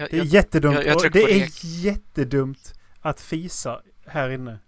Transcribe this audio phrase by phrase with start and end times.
[0.00, 0.74] Jag, Det är jag, jättedumt.
[0.74, 4.58] jag- jag det är jättedumt att fisa här inne.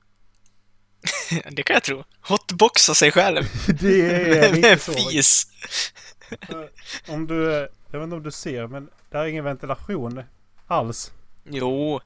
[1.50, 2.04] det kan jag tro.
[2.20, 3.42] Hotboxa sig själv.
[3.80, 4.00] Det
[4.38, 4.92] är inte så.
[4.92, 5.46] fis.
[7.08, 7.44] Om du,
[7.90, 10.22] jag vet inte om du ser men där är ingen ventilation
[10.66, 11.12] alls.
[11.44, 12.00] Jo,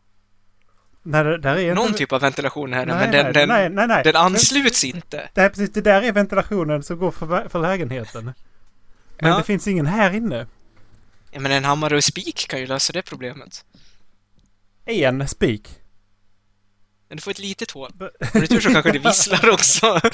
[1.02, 1.98] Nej, där är någon inte...
[1.98, 4.04] typ av ventilation här nej, men den, den, nej, nej, nej.
[4.04, 5.29] den ansluts inte.
[5.34, 8.24] Det, här, precis, det där är ventilationen som går för, för lägenheten.
[9.20, 9.38] Men Ja.
[9.38, 10.46] det finns ingen här inne.
[11.37, 13.64] Ja, men en hammare och spik kan ju lösa det problemet.
[14.84, 15.69] En spik.
[17.09, 17.93] Men du får ett litet hål.
[18.33, 20.01] Har du tur så kanske det visslar också.
[20.02, 20.09] Det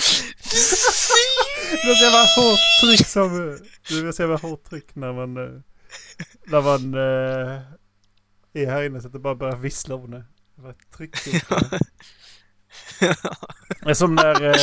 [1.91, 3.59] är så jävla hårt tryck som...
[3.89, 5.37] Det är så jävla hårt tryck när man...
[5.37, 5.61] eh,
[6.45, 7.61] När man eh,
[8.63, 10.25] är här inne så att det bara börjar vissla om det.
[10.69, 11.51] Upp det.
[13.91, 14.43] Är som när...
[14.45, 14.55] eh,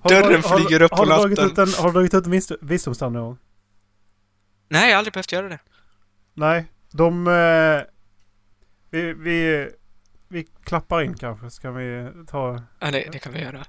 [0.00, 1.74] har du- Dörren har, flyger upp på har, du dragit natten.
[1.74, 3.38] har du dragit ut en vis- visdomstand någon gång?
[4.68, 5.58] Nej, jag har aldrig behövt göra det.
[6.34, 6.64] Nej.
[6.90, 7.26] De...
[7.26, 7.82] eh,
[8.90, 9.70] vi, vi,
[10.28, 11.50] vi klappar in kanske.
[11.50, 12.62] Ska vi ta...
[12.80, 13.64] Ja, det, det kan vi göra.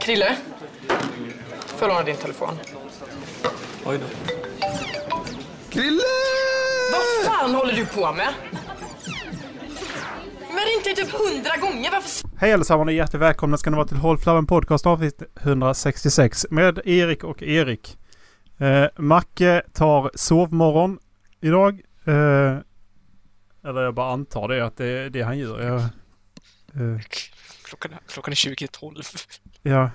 [0.00, 0.36] Krille?
[1.66, 2.54] Får jag låna din telefon?
[3.84, 4.06] Oj då.
[6.92, 8.34] Vad fan håller du på med?
[10.58, 13.96] Men inte typ hundra gånger, varför Hej allesammans och hjärtligt välkomna ska ni vara till
[13.96, 17.98] Håll Flabben Podcast avsnitt 166 med Erik och Erik.
[18.58, 20.98] Eh, Macke tar sovmorgon
[21.40, 21.80] idag.
[22.04, 22.56] Eh,
[23.68, 25.60] eller jag bara antar det att det är det han gör.
[25.62, 27.00] Jag, eh,
[27.64, 29.02] Klockan, är- klockan är 20.12.
[29.62, 29.90] ja.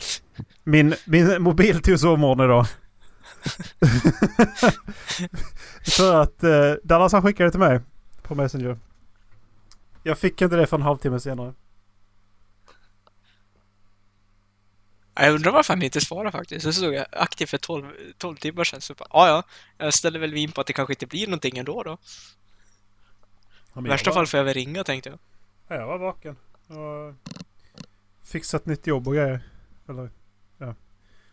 [0.64, 2.66] min, min mobil tog sovmorgon idag.
[5.98, 7.80] För att eh, Dallas han skickade till mig
[8.22, 8.78] på Messenger.
[10.04, 11.54] Jag fick inte det för en halvtimme senare.
[15.16, 16.64] Jag undrar varför han inte svarar faktiskt.
[16.64, 18.82] Så såg jag aktiv för 12, 12 timmar sedan.
[18.82, 19.44] Så bara, ja, ja.
[19.86, 21.98] Jag ställer väl in på att det kanske inte blir någonting ändå då.
[23.86, 25.20] I värsta fall får jag väl ringa tänkte jag.
[25.68, 26.38] Ja, jag var vaken.
[26.68, 27.16] Och
[28.24, 29.42] fixat nytt jobb och grejer.
[29.90, 30.10] Eller
[30.58, 30.76] ja.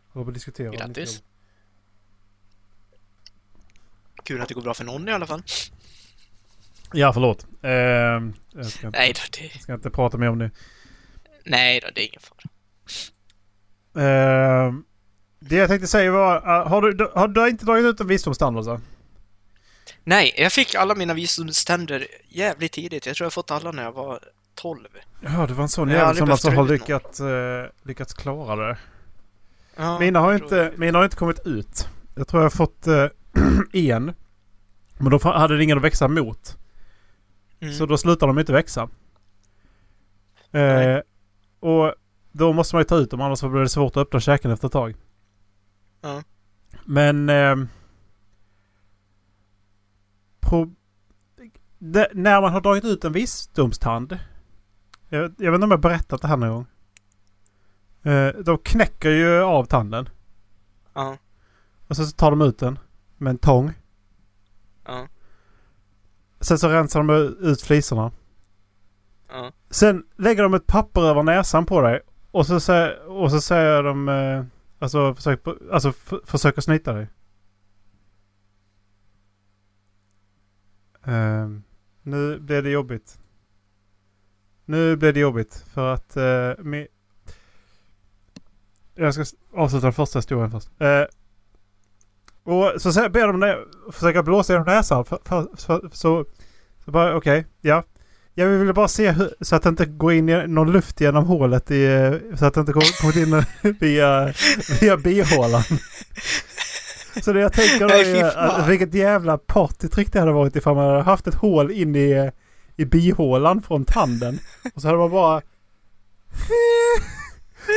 [0.08, 0.70] Håller på att diskutera.
[0.70, 1.22] Grattis.
[4.24, 5.42] Kul att det går bra för någon i alla fall.
[6.92, 7.46] Ja, förlåt.
[7.62, 10.50] Eh, jag, ska inte, Nej då, det, jag ska inte prata mer om det.
[11.44, 12.50] nej då, det är ingen fara.
[14.04, 14.74] Eh,
[15.40, 18.56] det jag tänkte säga var, eh, har du, har du inte dragit ut en visdomstand
[18.56, 18.80] alltså?
[20.04, 23.06] Nej, jag fick alla mina visdomständer jävligt tidigt.
[23.06, 24.20] Jag tror jag fått alla när jag var
[24.54, 24.88] 12.
[25.20, 28.78] Ja, det var en sån jävel som alltså har lyckats, eh, lyckats klara det.
[29.76, 31.88] Ja, Mina har, jag inte, mina har inte kommit ut.
[32.14, 33.06] Jag tror jag har fått eh,
[33.72, 34.14] en.
[34.98, 36.56] Men då hade det ingen att växa mot.
[37.60, 37.74] Mm.
[37.74, 38.88] Så då slutar de inte växa.
[40.52, 40.98] Eh,
[41.60, 41.94] och
[42.32, 44.66] då måste man ju ta ut dem annars blir det svårt att öppna käken efter
[44.66, 44.94] ett tag.
[46.00, 46.22] Ja.
[46.84, 47.28] Men...
[47.28, 47.56] Eh,
[50.40, 50.74] pro,
[51.78, 54.18] det, när man har dragit ut en visdomstand.
[55.08, 56.66] Jag, jag vet inte om jag berättat det här någon gång.
[58.12, 60.08] Eh, de knäcker ju av tanden.
[60.94, 61.16] Ja,
[61.88, 62.78] Och sen så tar de ut den
[63.16, 63.72] med en tång.
[64.86, 65.08] ja,
[66.40, 68.12] Sen så rensar de ut flisorna.
[69.28, 69.52] ja.
[69.70, 72.00] Sen lägger de ett papper över näsan på dig.
[72.30, 74.08] Och så säger, och så säger de...
[74.08, 74.44] Eh,
[74.78, 75.40] alltså, försök,
[75.72, 75.92] alltså
[76.24, 77.08] försöker snyta dig.
[81.04, 81.62] Ehm,
[82.02, 83.18] nu blev det jobbigt.
[84.64, 86.16] Nu blev det jobbigt för att...
[86.16, 86.84] Uh,
[88.94, 89.24] jag ska
[89.54, 90.68] avsluta den första historien först.
[90.78, 91.04] Eh,
[92.50, 93.56] och så ber de dig
[93.92, 95.04] försöka blåsa genom näsan.
[95.04, 96.24] För, för, för, så,
[96.84, 97.82] så bara okej, ja.
[98.34, 101.70] Jag ville bara se hur, så att det inte går in någon luft genom hålet
[101.70, 103.44] i, så att det inte kommer in
[103.80, 104.34] via,
[104.80, 105.62] via bihålan.
[107.22, 110.88] Så det jag tänker då är att vilket jävla partytrick det hade varit ifall man
[110.88, 112.30] hade haft ett hål in i,
[112.76, 114.38] i bihålan från tanden.
[114.74, 115.42] Och så hade man bara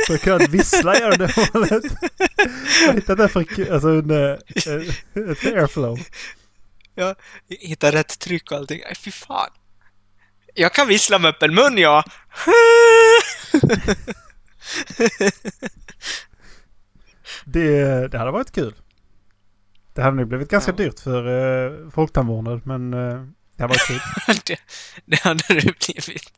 [0.06, 1.84] så kunnat vissla genom det hålet.
[2.80, 4.38] Jag har hittat det för alltså en, eh,
[5.30, 5.98] ett airflow.
[7.48, 8.80] Hitta rätt tryck och allting.
[9.04, 9.50] Fy fan.
[10.54, 12.04] Jag kan vissla med öppen mun, ja.
[17.44, 18.74] Det, det hade varit kul.
[19.94, 20.76] Det hade nog blivit ganska Ja.
[20.76, 23.24] dyrt för uh, folktandvården men eh,
[23.56, 24.00] det hade varit kul.
[24.44, 24.58] det,
[25.04, 26.32] det hade det blivit.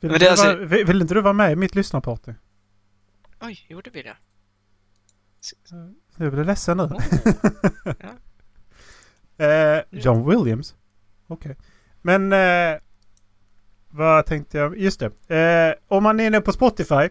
[0.00, 2.32] Vill, inte det du vara, vill, inte du vara med i mitt lyssnarparty?
[3.40, 4.16] Oj, gjorde vi det?
[6.16, 6.82] Jag blir ledsen nu.
[6.82, 7.02] Oh.
[9.38, 10.74] Eh, John Williams?
[11.26, 11.56] Okej.
[12.02, 12.78] Men eh,
[13.90, 14.78] vad tänkte jag?
[14.78, 15.34] Just det.
[15.36, 17.08] Eh, om man är inne på Spotify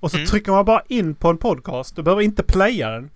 [0.00, 0.26] Och så Mm.
[0.26, 1.96] trycker man bara in på en podcast.
[1.96, 3.10] Du behöver inte playa den.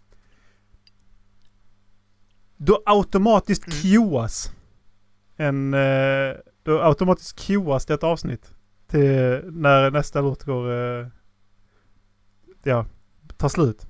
[2.56, 3.78] Då automatiskt Mm.
[3.82, 4.52] cuas
[5.36, 5.74] en...
[5.74, 8.52] Eh, då automatiskt cuas det ett avsnitt.
[8.86, 10.72] Till när nästa låt går...
[10.72, 11.06] Eh,
[12.62, 12.86] ja,
[13.36, 13.86] tar slut.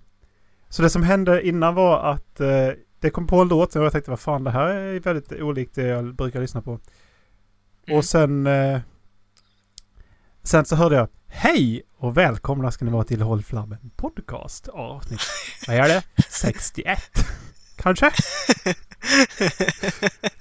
[0.69, 2.69] Så det som hände innan var att eh,
[3.01, 5.75] det kom på en låt och jag tänkte vad fan det här är väldigt olikt
[5.75, 6.71] det jag brukar lyssna på.
[6.71, 7.99] Mm.
[7.99, 8.47] Och sen...
[8.47, 8.81] Eh,
[10.43, 15.21] sen så hörde jag Hej och välkomna ska ni vara till Håll Flabben Podcast avsnitt.
[15.67, 16.03] Vad är det?
[16.29, 16.99] 61?
[17.77, 18.11] Kanske?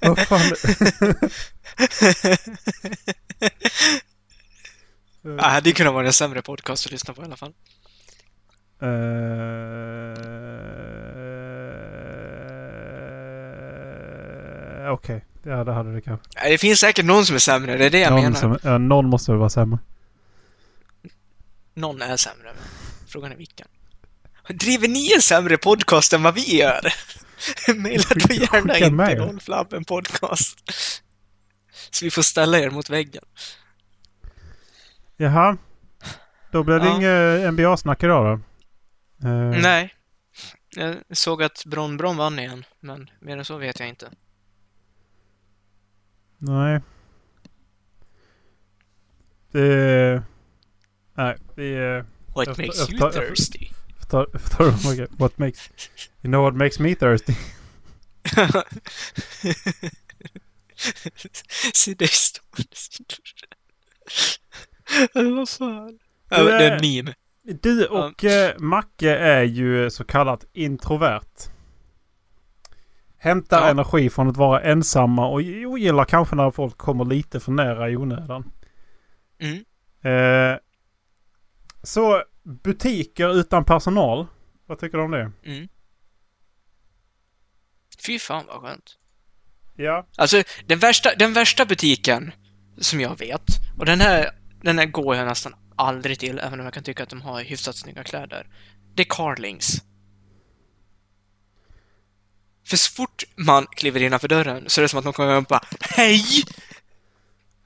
[0.00, 0.40] Vad fan?
[5.34, 7.52] Det hade ju kunnat vara en sämre podcast att lyssna på i alla fall.
[8.82, 8.88] Eh,
[14.92, 16.26] Okej, ja det hade det kanske.
[16.48, 18.36] Det finns säkert någon som är sämre, det är det jag någon, menar.
[18.36, 19.78] som, ja, någon måste väl vara sämre.
[21.74, 22.54] Någon är sämre, men
[23.08, 23.66] frågan är vilken.
[24.48, 26.92] Driver ni en sämre podcast än vad vi gör?
[27.76, 30.58] Maila då gärna in till Nollflabben podcast.
[31.90, 33.24] Så vi får ställa er mot väggen.
[35.16, 35.56] Jaha.
[36.50, 36.96] Då blev det Ja.
[36.96, 38.40] inget NBA-snack idag
[39.22, 39.28] då?
[39.28, 39.94] Eh, Nej.
[40.76, 44.10] Jag såg att Bron Bron vann igen, men mer än så vet jag inte.
[46.38, 46.80] Nej.
[49.52, 50.22] Det...
[51.14, 52.04] Nej, det är...
[52.34, 53.68] What Jag- makes you jag- thirsty?
[53.98, 54.26] Förstår
[54.58, 54.92] du?
[54.92, 55.70] Okej, What makes...
[56.22, 57.34] You know what makes me thirsty?
[61.74, 62.64] Se dig stående.
[65.14, 65.98] Eller vad fan?
[66.28, 67.14] Det är en meme.
[67.62, 71.50] Du och eh, Macke är ju så kallat introvert.
[73.18, 73.68] Hämtar Ja.
[73.68, 77.96] energi från att vara ensamma och ogillar kanske när folk kommer lite för nära i
[77.96, 78.50] onödan.
[79.38, 79.64] Mm.
[80.02, 80.58] Eh,
[81.82, 84.26] så butiker utan personal.
[84.66, 85.32] Vad tycker du om det?
[85.44, 85.68] Mm.
[88.06, 88.98] Fy fan vad skönt.
[89.76, 90.06] Ja.
[90.16, 92.32] Alltså, den värsta, den värsta butiken
[92.78, 93.44] som jag vet,
[93.78, 94.30] och den här,
[94.62, 97.40] den här går jag nästan aldrig till, även om jag kan tycka att de har
[97.42, 98.46] hyfsat snygga kläder.
[98.94, 99.82] Det är Carlings.
[102.66, 105.42] För så fort man kliver innanför dörren så är det som att någon kommer och
[105.44, 106.22] bara Hej!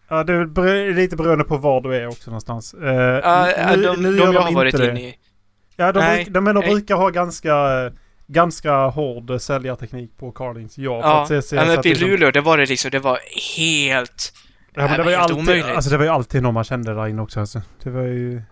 [0.08, 2.74] Ja, det är lite beroende på var du är också någonstans.
[2.80, 4.90] Ja, ja, nu- de, nu de gör jag har varit det.
[4.90, 5.16] inne i.
[5.76, 6.68] Ja, de, Nej, de, de nej.
[6.70, 7.54] brukar ha ganska,
[8.26, 10.78] ganska hård säljarteknik på Carlings.
[10.78, 12.90] Ja, för Ja, att se, se, men uppe i liksom- Luleå, det var det liksom,
[12.90, 13.18] det var
[13.56, 14.32] helt...
[14.80, 15.66] Men det, det var ju alltid, omöjligt.
[15.66, 17.40] alltså, det var ju alltid någon man kände där inne också.
[17.40, 17.62] Alltså.
[17.82, 18.42] Det var ju...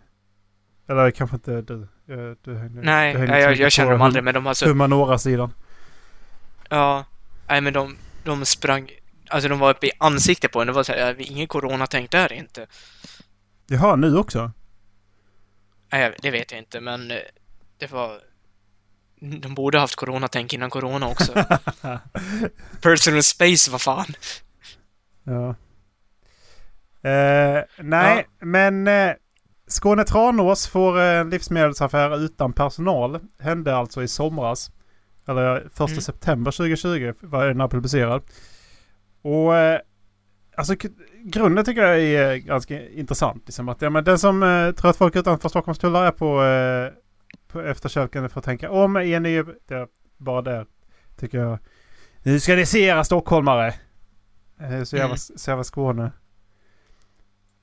[0.89, 1.89] Eller kanske inte du.
[2.45, 4.67] Du hängde, Nej, du nej jag, jag känner dem aldrig, men de alltså...
[4.67, 5.53] Humanora-sidan.
[6.69, 7.05] Ja.
[7.49, 8.91] Nej, men de, de sprang...
[9.29, 10.67] Alltså de var uppe i ansiktet på en.
[10.67, 12.67] Det var så här, ingen coronatänk där inte.
[13.67, 14.53] Jaha, nu också?
[15.93, 17.17] Nej, det vet jag inte, men eh,
[17.79, 18.21] det var...
[19.21, 21.33] De borde haft coronatänk innan corona också.
[22.81, 24.07] Personal space, vad fan.
[25.25, 25.55] Ja.
[27.03, 29.11] Eh, nej, men eh,
[29.67, 33.21] Skåne Tranås får en livsmedelsaffär utan personal.
[33.39, 34.71] Hände alltså i somras.
[35.29, 36.00] Eller första Mm.
[36.03, 38.23] september 2020 var den här publicerad.
[39.23, 39.81] Och eh,
[40.56, 40.75] alltså
[41.25, 43.43] grunden tycker jag är eh, ganska intressant.
[43.47, 46.43] Liksom att, ja, men den som eh, tror att folk utanför Stockholms tullar är på,
[46.44, 46.93] eh,
[47.49, 49.43] på efterkälken får tänka om i en ny...
[49.43, 50.67] Det är bara där
[51.17, 51.58] tycker jag.
[52.22, 53.75] Nu ska ni se era stockholmare.
[54.61, 55.17] Eh, Så jävla, Mm.
[55.17, 56.13] så jävla Skåne.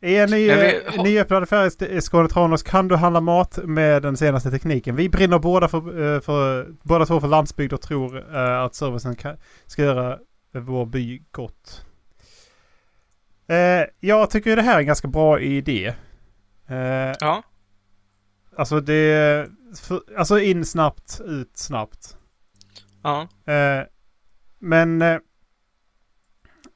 [0.05, 4.01] I en ny, Jag vet- nyöppnad affär i Skåne Tranås kan du handla mat med
[4.01, 4.95] den senaste tekniken.
[4.95, 5.77] Vi brinner båda, för,
[6.15, 10.13] eh, för, båda två för landsbygd och tror eh, att servicen kan, ska göra
[10.55, 11.85] eh, vår by gott.
[13.47, 15.93] Eh, jag tycker det här är en ganska bra idé.
[16.67, 16.75] Eh,
[17.19, 17.43] Ja.
[18.57, 19.47] alltså det...
[19.81, 22.17] För, alltså in snabbt, ut snabbt.
[23.03, 23.21] Ja.
[23.53, 23.83] Eh,
[24.59, 25.01] men...
[25.01, 25.17] Eh,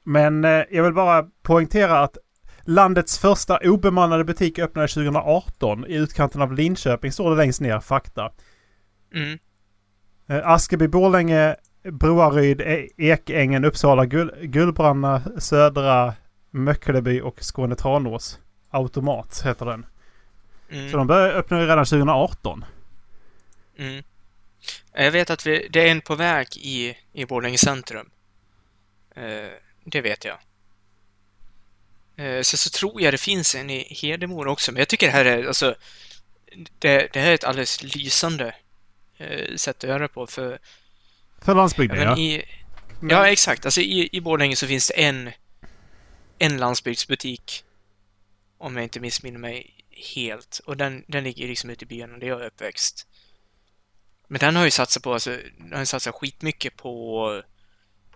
[0.04, 2.16] men eh, jag vill bara poängtera att
[2.64, 8.32] landets första obemannade butik öppnade 2018 i utkanten av Linköping, står det längst ner, fakta.
[9.14, 9.38] Mm.
[10.28, 16.14] Eh, Askeby, Borlänge, Broaryd, E- Ekängen, Uppsala, Gull, Gullbranna, Södra,
[16.50, 18.38] Möckleby och Skåne Tranås.
[18.70, 19.86] Automat heter den.
[20.68, 20.92] Så Mm.
[20.92, 22.64] de började öppna redan 2018.
[23.78, 24.02] Mm.
[24.92, 28.10] Jag vet att vi, det är en på väg i, i Borlänge centrum.
[29.16, 29.22] Eh,
[29.84, 30.36] det vet jag.
[32.20, 35.12] Eh, så, så tror jag det finns en i Hedemora också, men jag tycker det
[35.12, 35.74] här är alltså...
[36.78, 38.54] Det, det här är ett alldeles lysande
[39.18, 40.58] eh, sätt att göra det på, för
[41.42, 42.18] För landsbygden men ja.
[42.18, 42.44] i,
[43.00, 43.64] Men- Ja, exakt.
[43.64, 45.30] Alltså i, i Borlänge så finns det en,
[46.38, 47.64] en landsbygdsbutik.
[48.58, 49.74] Om jag inte missminner mig
[50.14, 50.60] helt.
[50.66, 53.06] Och den, den ligger liksom ute i byn där jag är uppväxt.
[54.28, 57.42] Men den har ju satsat på, alltså, den har satsat skitmycket på,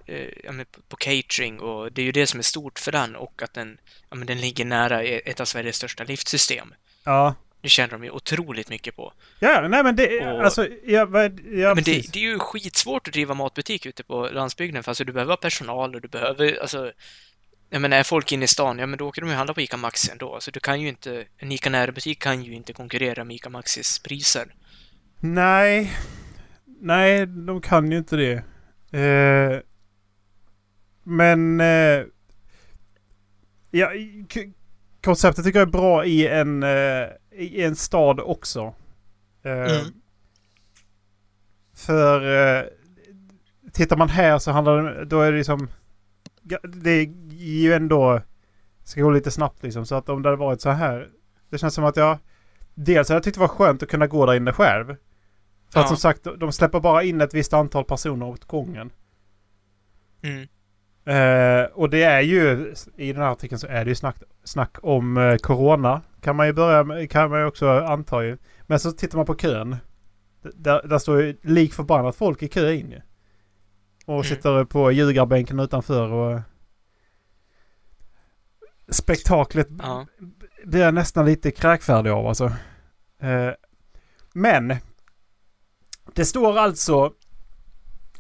[0.07, 0.53] eh, ja,
[0.89, 3.79] på, catering och det är ju det som är stort för den och att den,
[4.11, 6.75] ja, men den ligger nära ett av Sveriges största liftsystem.
[7.05, 7.35] Ja.
[7.61, 9.13] Det känner de ju otroligt mycket på.
[9.39, 10.27] Ja, nej men det...
[10.33, 14.03] Och- alltså, ja, vad- ja men det, det är ju skitsvårt att driva matbutik ute
[14.05, 16.93] på landsbygden för alltså du behöver personal och du behöver, alltså
[17.71, 19.61] jag menar, är folk inne i stan, ja men då åker de ju handla på
[19.61, 20.41] ICA Maxi ändå.
[20.41, 23.99] Så du kan ju inte, en ICA närbutik kan ju inte konkurrera med ICA Maxis
[23.99, 24.55] priser.
[25.21, 25.93] Nej.
[26.81, 28.33] Nej, de kan ju inte det.
[29.01, 29.61] Eh,
[31.05, 31.61] men...
[31.61, 32.03] Eh,
[33.71, 33.91] ja,
[35.05, 38.75] konceptet tycker jag är bra i en, eh, i en stad också.
[39.43, 39.85] Eh, Mm.
[41.77, 42.21] För
[42.59, 42.65] eh,
[43.73, 45.69] tittar man här så handlar det, då är det liksom...
[46.63, 48.21] Det är ju ändå...
[48.85, 49.87] Ska gå lite snabbt liksom.
[49.87, 51.09] Så att om det hade varit så här.
[51.51, 52.19] Det känns som att jag...
[52.75, 54.87] Dels hade jag tyckt det var skönt att kunna gå där inne själv.
[55.71, 55.87] För att Ja.
[55.87, 58.93] som sagt, de släpper bara in ett visst antal personer åt gången.
[60.23, 60.49] Mm.
[61.07, 64.77] Eh, och det är ju, i den här artikeln så är det ju snack, snack
[64.83, 66.03] om eh, Corona.
[66.21, 68.39] Kan man ju börja med, kan man ju också anta ju.
[68.67, 69.71] Men så tittar man på kön.
[70.43, 73.01] D- Där, där står ju lik förbannat folk i kö in ju.
[74.07, 74.25] Och Mm.
[74.25, 76.41] sitter på ljugarbänken utanför och...
[78.89, 80.07] Spektaklet Ja.
[80.65, 82.45] blir jag nästan lite kräkfärdig av alltså.
[83.21, 83.51] Eh,
[84.33, 84.77] men.
[86.15, 87.13] Det står alltså.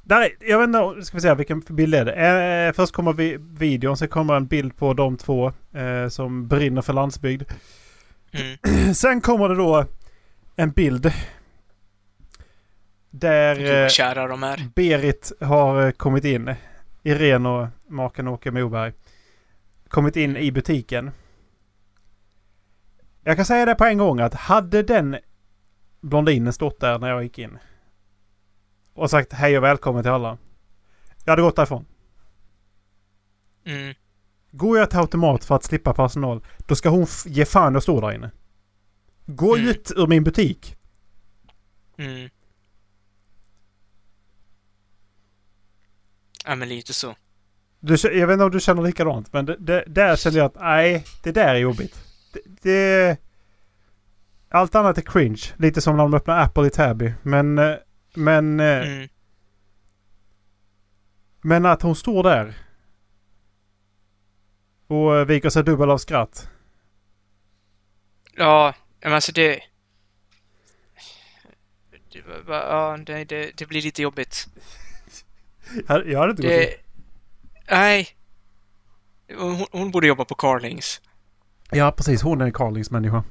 [0.04, 2.12] Där är, jag vet inte, ska vi se vilken bild är det?
[2.12, 6.82] Eh, först kommer vi, videon, sen kommer en bild på de två eh, som brinner
[6.82, 7.42] för landsbygd.
[8.32, 8.94] Mm.
[8.94, 9.86] Sen kommer det då
[10.56, 11.12] en bild.
[13.10, 14.68] Där eh, kära de är.
[14.74, 16.54] Berit har eh, kommit in.
[17.02, 18.92] Irene och maken Åke Moberg.
[19.88, 21.10] Kommit in i butiken.
[23.22, 25.16] Jag kan säga det på en gång att hade den
[26.00, 27.58] blondinen stått där när jag gick in.
[28.94, 30.38] Och sagt hej och välkommen till alla.
[31.24, 31.86] Jag hade gått därifrån.
[33.66, 33.94] Mm.
[34.50, 36.44] Går jag till automat för att slippa personal.
[36.58, 38.30] Då ska hon ge fan och stå där inne.
[39.26, 39.68] Gå Mm.
[39.68, 40.76] ut ur min butik.
[41.98, 42.28] Mm.
[46.46, 47.14] Ja men lite så.
[47.80, 50.54] Du, jag vet inte om du känner likadant, men det, det, där känner jag att
[50.60, 52.04] nej, det där är jobbigt.
[52.32, 53.16] Det, det,
[54.48, 55.42] allt annat är cringe.
[55.56, 57.14] Lite som när de öppnar Apple i Täby.
[57.22, 57.74] Men, eh,
[58.14, 59.08] men, eh, Mm.
[61.40, 62.54] men att hon står där
[64.86, 66.48] och eh, viker sig dubbel av skratt.
[68.36, 69.60] Ja, men alltså det...
[72.12, 74.46] det Ja, det, det, det blir lite jobbigt.
[75.88, 76.58] Jag hade inte gått in.
[76.58, 76.74] Det...
[77.70, 78.08] Nej.
[79.38, 81.00] Hon, hon borde jobba på Carlings.
[81.70, 82.22] Ja, precis.
[82.22, 83.24] Hon är en Carlings människa.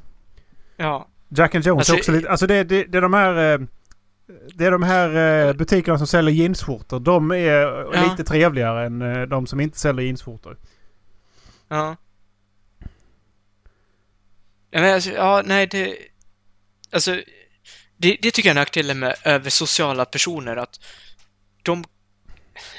[0.77, 1.07] Ja.
[1.29, 2.29] Jack and Jones Alltså, är också lite...
[2.29, 3.53] Alltså det, det, det är de här...
[3.53, 3.67] eh,
[4.55, 6.99] Det är de här eh, butikerna som säljer jeansskjortor.
[6.99, 7.37] De är
[7.93, 8.09] Ja.
[8.09, 10.57] lite trevligare än eh, de som inte säljer jeansskjortor.
[11.67, 11.95] Ja.
[14.69, 15.97] Ja, men alltså, ja, nej, det...
[16.91, 17.21] Alltså,
[17.97, 20.79] det, det tycker jag är nackdelen med över sociala personer, att
[21.63, 21.83] de...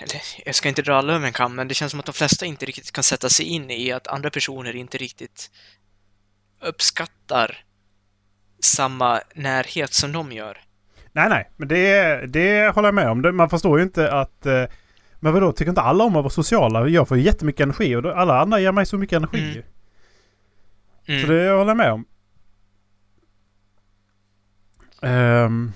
[0.01, 2.13] Eller, jag ska inte dra alla över en kam, men det känns som att de
[2.13, 5.51] flesta inte riktigt kan sätta sig in i att andra personer inte riktigt
[6.61, 7.65] uppskattar
[8.61, 10.64] samma närhet som de gör.
[11.17, 11.51] Nej, nej.
[11.57, 13.37] Men det, det håller jag med om.
[13.37, 14.47] Man förstår ju inte att...
[14.47, 14.65] eh,
[15.21, 16.89] Men vadå, tycker inte alla om att vara sociala?
[16.89, 19.51] Jag får jättemycket energi och alla andra ger mig så mycket energi.
[19.53, 19.63] Mm.
[21.07, 21.21] Mm.
[21.21, 22.05] Så det håller jag med om.
[25.03, 25.73] Ehm,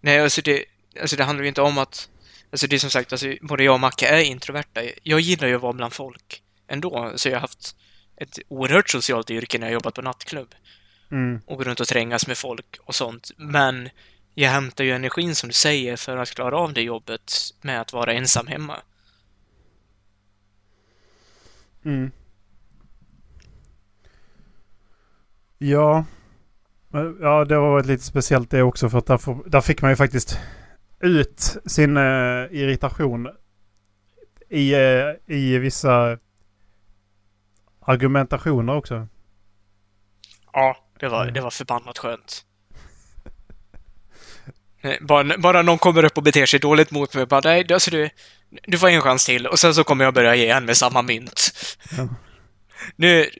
[0.00, 0.64] Nej, alltså det,
[1.00, 2.08] alltså det handlar ju inte om att...
[2.50, 4.80] Alltså det är som sagt, alltså både jag och Macke är introverta.
[5.02, 7.76] Jag gillar ju att vara bland folk ändå, så jag har haft
[8.16, 10.54] ett oerhört socialt yrke när jag jobbat på nattklubb
[11.10, 13.30] mm, och gå runt och trängas med folk och sånt.
[13.36, 13.88] Men
[14.34, 17.92] jag hämtar ju energin, som du säger, för att klara av det jobbet med att
[17.92, 18.76] vara ensam hemma.
[21.84, 22.10] mm.
[25.58, 26.04] Ja.
[27.20, 29.96] Ja, det varit lite speciellt det också för att där, får, där fick man ju
[29.96, 30.38] faktiskt
[31.00, 33.28] ut sin eh, irritation
[34.48, 36.18] i, eh, i vissa
[37.80, 39.08] argumentationer också.
[40.52, 42.44] Ja, det var, det var förbannat skönt.
[45.00, 48.10] Bara, bara någon kommer upp och beter sig dåligt mot mig, bara nej, alltså du,
[48.66, 51.02] du får en chans till och sen så kommer jag börja ge igen med samma
[51.02, 51.50] mynt.
[51.96, 52.08] Ja.
[52.96, 53.30] Nu,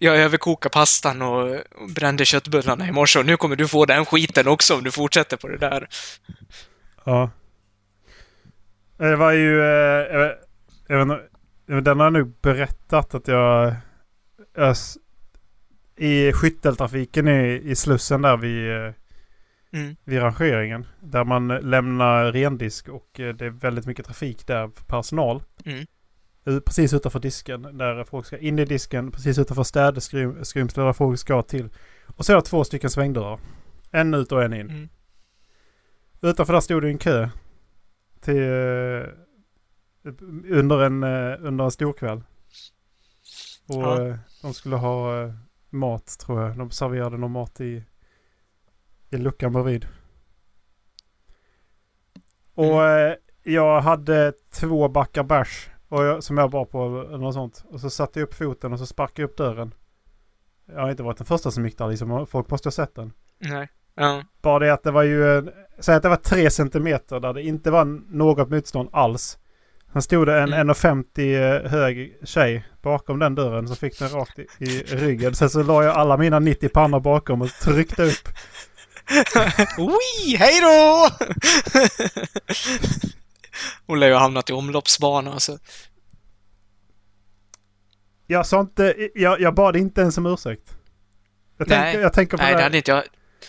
[0.00, 4.48] jag överkokade pastan och brände köttbullarna i morse och nu kommer du få den skiten
[4.48, 5.88] också om du fortsätter på det där.
[7.04, 7.30] Ja.
[8.98, 9.60] Det var ju...
[9.60, 10.38] Eh, jag vet-
[11.66, 13.74] jag vet den har jag nog berättat att jag...
[14.56, 14.96] ös,
[15.96, 18.92] i skytteltrafiken i, i Slussen där vid, eh,
[19.72, 19.96] Mm.
[20.04, 20.86] vid rangeringen.
[21.00, 25.42] Där man lämnar rendisk och eh, det är väldigt mycket trafik där för personal.
[25.64, 25.86] Mm.
[26.46, 29.10] Eh, Precis utanför disken där folk ska in i disken.
[29.10, 31.68] Precis utanför städskrymslet där folk ska till.
[32.06, 33.38] Och så är det två stycken svängdörrar.
[33.90, 34.70] En ut och en in.
[34.70, 34.88] Mm.
[36.22, 37.28] Utanför där stod det en kö.
[38.20, 39.08] Till, eh,
[40.50, 42.22] under, en, eh, under en storkväll.
[43.68, 44.06] Och Ja.
[44.08, 45.32] eh, de skulle ha eh,
[45.74, 46.58] mat tror jag.
[46.58, 47.84] De serverade någon mat i,
[49.10, 49.86] i luckan bredvid.
[52.54, 55.70] Och eh, jag hade två backar bärs.
[55.88, 57.64] Och jag, som jag bar på eller något sånt.
[57.68, 59.74] Och så satte jag upp foten och så sparkade jag upp dörren.
[60.66, 62.26] Jag har inte varit den första som gick där liksom.
[62.26, 63.12] Folk måste ha sett den.
[63.38, 63.68] Nej.
[63.94, 64.22] Ja.
[64.42, 65.50] Bara det att det var ju...
[65.78, 69.38] Säg att det var tre centimeter där det inte var något motstånd alls.
[69.94, 70.70] Sen stod det en Mm.
[70.70, 75.34] 1,50 hög tjej bakom den dörren som fick den rakt i, i ryggen.
[75.34, 78.28] Sen så la jag alla mina 90 pannor bakom och tryckte upp.
[79.78, 81.08] Oi, hej då!
[83.86, 85.58] Hon lär ju ha hamnat i omloppsbana alltså.
[88.26, 88.94] Jag sa inte...
[89.14, 90.76] Jag, jag bad inte ens om ursäkt.
[91.58, 91.78] Jag Nej.
[91.82, 93.02] tänker, jag tänker på Nej, det, det hade inte jag.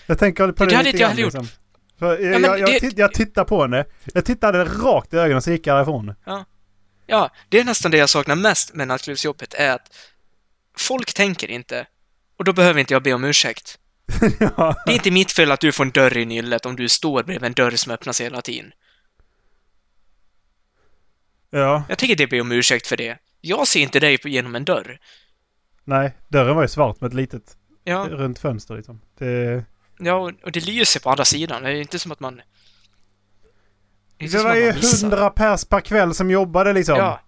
[0.08, 1.34] Jag tänker på Det det, hade inte jag heller gjort.
[1.34, 1.65] liksom.
[2.00, 3.86] För jag, men jag, det- jag tittade på henne.
[4.14, 6.16] Jag tittade rakt i ögonen så gick jag därifrån.
[7.08, 9.96] Ja, det är nästan det jag saknar mest med nattklubbsjobbet är att
[10.78, 11.88] folk tänker inte.
[12.38, 13.80] Och då behöver inte jag be om ursäkt.
[14.40, 14.76] ja.
[14.86, 17.24] Det är inte mitt fel att du får en dörr i nyllet om du står
[17.24, 18.72] bredvid en dörr som öppnas hela tiden.
[21.50, 21.84] ja.
[21.90, 23.18] Jag tänker inte be om ursäkt för det.
[23.42, 25.00] Jag ser inte dig genom en dörr.
[25.84, 29.02] Nej, dörren var ju svart med ett litet Ja, runt fönster liksom.
[29.18, 29.66] Det,
[30.00, 31.64] ja och det lyser på andra sidan.
[31.64, 32.42] Det är inte som att man...
[34.18, 36.98] det som var ju hundra pers per kväll som jobbade liksom.
[36.98, 37.20] Ja,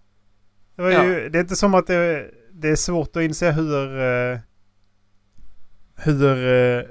[0.76, 4.00] Det, var ju, det är inte som att det, det är svårt att inse hur...
[4.00, 4.40] eh,
[5.96, 6.48] hur...
[6.48, 6.84] eh,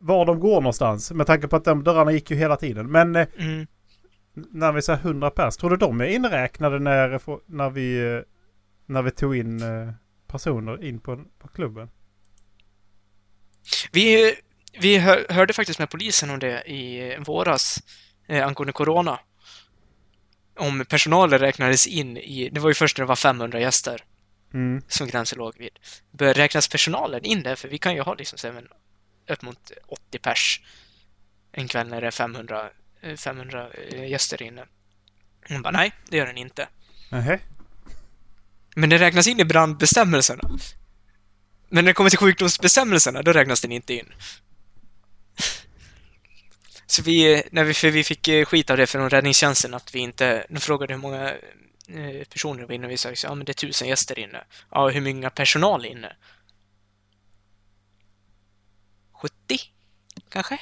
[0.00, 1.12] var de går någonstans.
[1.12, 2.90] Med tanke på att de dörrarna gick ju hela tiden.
[2.90, 3.66] Men eh, mm.
[4.34, 8.22] när vi säger 100 pers, tror du de är inräknade när, när, vi,
[8.86, 9.62] när vi tog in
[10.26, 11.90] personer in på, på klubben?
[13.92, 14.34] Vi,
[14.78, 17.82] vi hör, hörde faktiskt med polisen om det i våras
[18.28, 19.20] eh, angående corona.
[20.58, 22.48] Om personalen räknades in i...
[22.52, 24.04] Det var ju först när det var 500 gäster
[24.54, 24.82] Mm.
[24.88, 25.78] som gränsen låg vid.
[26.10, 27.56] Bör räknas personalen in där?
[27.56, 28.68] För vi kan ju ha liksom så men,
[29.28, 30.60] upp mot 80 pers
[31.52, 34.64] en kväll när det är 500, eh, 500 eh, gäster inne.
[35.48, 36.68] Hon bara, nej, det gör den inte.
[37.10, 37.38] Nähä.
[38.76, 40.42] Men den räknas in i brandbestämmelserna.
[41.68, 44.12] Men när det kommer till sjukdomsbestämmelserna, då räknas den inte in.
[46.90, 49.98] Så vi, när vi, för vi fick eh, skit av det från räddningstjänsten att vi
[49.98, 51.30] inte, de frågade hur många
[51.88, 54.44] eh, personer det var inne och vi sa ja men det är tusen gäster inne.
[54.70, 56.16] Ja, hur många personal är inne?
[59.12, 59.34] 70?
[60.28, 60.58] Kanske?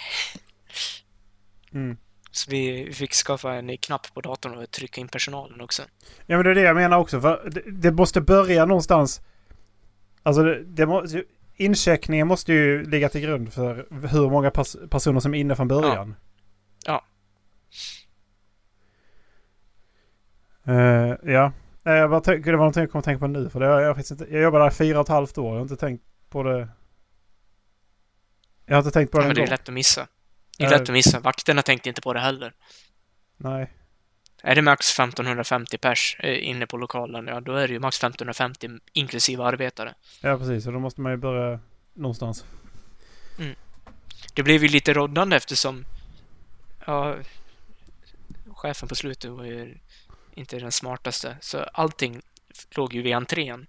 [1.72, 1.96] Mm.
[2.30, 5.82] Så vi fick skaffa en knapp på datorn och trycka in personalen också.
[6.26, 7.20] Ja men det är det jag menar också.
[7.20, 9.20] För det, det måste börja någonstans.
[10.22, 11.06] Alltså det, det må,
[11.58, 15.68] incheckningen måste ju ligga till grund för hur många pers, personer som är inne från
[15.68, 16.14] början.
[16.86, 17.04] Ja.
[20.66, 21.52] Eh, ja.
[21.82, 23.50] Nej, jag bara tänk, det var någonting jag kom att tänka på nu.
[23.50, 25.48] För det, har jag, faktiskt inte, jag jobbade där fyra och ett halvt år.
[25.48, 26.68] Jag har inte tänkt på det.
[28.66, 30.06] Jag har inte tänkt på Ja, det men en det är lätt att missa.
[30.58, 30.78] Det är Ja.
[30.78, 31.20] lätt att missa.
[31.20, 32.52] Vakterna tänkte inte på det heller.
[33.36, 33.72] Nej.
[34.42, 37.98] Är det max 1550 pers eh, inne på lokalen, ja då är det ju max
[37.98, 39.94] 1550 inklusive arbetare.
[40.20, 40.66] Ja precis.
[40.66, 41.60] Och då måste man ju börja
[41.94, 42.44] någonstans.
[44.34, 45.84] Det blev ju lite råddande eftersom
[46.86, 47.16] ja,
[48.50, 49.78] chefen på slutet var ju
[50.34, 51.36] inte den smartaste.
[51.40, 52.22] Så allting
[52.70, 53.66] låg ju vid entrén.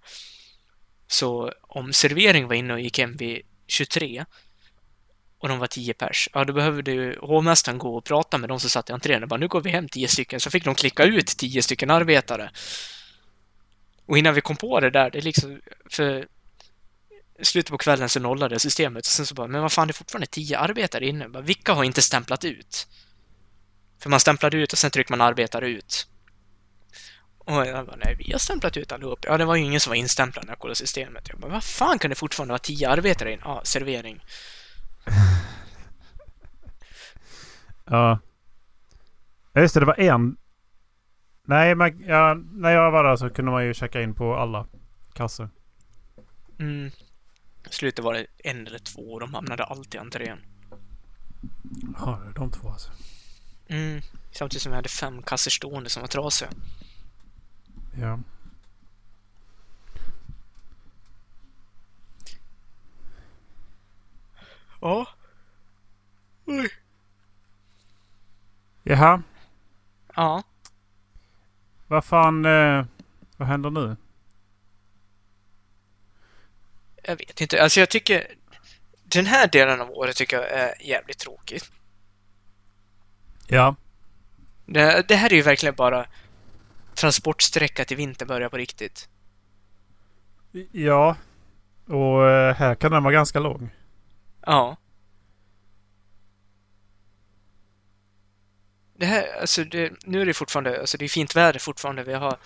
[1.06, 4.24] Så om servering var inne och gick hem vid 23
[5.40, 8.60] och de var 10 pers, ja då behövde ju hovmästaren gå och prata med de
[8.60, 10.74] som satt i entrén och bara nu går vi hem 10 stycken, så fick de
[10.74, 12.50] klicka ut 10 stycken arbetare.
[14.06, 16.26] Och innan vi kom på det där, det är liksom, för
[17.38, 19.90] i slutet på kvällen så nollade systemet och sen så bara, men vad fan det
[19.90, 21.28] är fortfarande 10 arbetare inne.
[21.28, 22.86] Bara, vilka har inte stämplat ut?
[24.02, 26.06] För man stämplade ut och sen tryckte man arbetare ut.
[27.38, 29.18] Och jag bara, nej vi har stämplat ut allihop.
[29.22, 31.28] Ja, det var ju ingen som var instämplad när jag kollade systemet.
[31.28, 33.42] Jag bara, vad fan kan det fortfarande vara 10 arbetare inne?
[33.44, 34.20] Ja, servering.
[37.90, 38.18] Ja.
[39.52, 40.36] Ja just det, det var en.
[41.44, 44.66] Nej, man, ja, när jag var där så kunde man ju checka in på alla
[45.12, 45.50] kassor.
[46.58, 46.86] Mm.
[47.70, 50.38] I slutet var det en eller två och de hamnade alltid i entrén.
[51.98, 52.90] Ja, det är de två alltså.
[53.68, 54.00] Mm.
[54.30, 56.50] Samtidigt som vi hade fem kassor stående som var trasiga.
[58.00, 58.18] Ja.
[64.80, 65.06] Ja.
[66.44, 66.70] Oj.
[68.90, 69.22] Jaha,
[70.16, 70.42] Ja.
[71.86, 72.44] vad fan...
[72.44, 72.84] Eh,
[73.36, 73.96] vad händer nu?
[77.02, 77.62] Jag vet inte.
[77.62, 78.26] Alltså jag tycker...
[79.04, 81.60] Den här delen av året tycker jag är jävligt tråkig.
[83.46, 83.76] Ja.
[84.66, 86.06] Det, det här är ju verkligen bara
[86.94, 89.08] transportsträcka till vinter börjar på riktigt.
[90.72, 91.16] Ja.
[91.86, 93.70] Och eh, här kan den vara ganska lång.
[94.46, 94.76] Ja.
[99.00, 102.04] Det här, alltså det, nu är det fortfarande, alltså det är fint väder fortfarande.
[102.04, 102.38] Vi har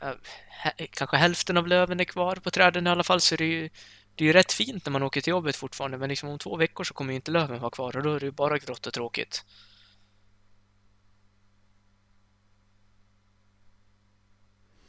[0.00, 3.48] äh, kanske hälften av löven är kvar på träden i alla fall, så det är
[3.48, 3.68] ju,
[4.14, 6.56] det är ju rätt fint när man åker till jobbet fortfarande, men liksom om två
[6.56, 8.86] veckor så kommer ju inte löven vara kvar och då är det ju bara grått
[8.86, 9.44] och tråkigt.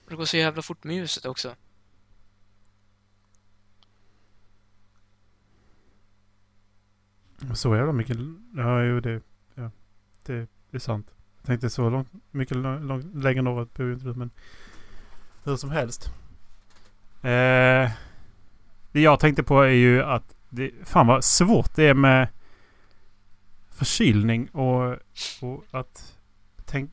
[0.09, 1.55] Det går så jävla fort med ljuset också.
[7.53, 8.17] Så jävla mycket...
[8.55, 9.21] Ja, jo det...
[9.55, 9.71] Ja,
[10.25, 11.13] det är sant.
[11.37, 14.31] Jag tänkte så långt, mycket lång, lång, längre norrut bor ju inte du, men...
[15.43, 16.05] Hur som helst.
[17.21, 17.91] Eh,
[18.91, 20.35] det jag tänkte på är ju att...
[20.49, 22.27] Det, fan vad svårt det är med
[23.71, 24.97] förkylning och,
[25.41, 26.17] och att...
[26.65, 26.91] Tänk,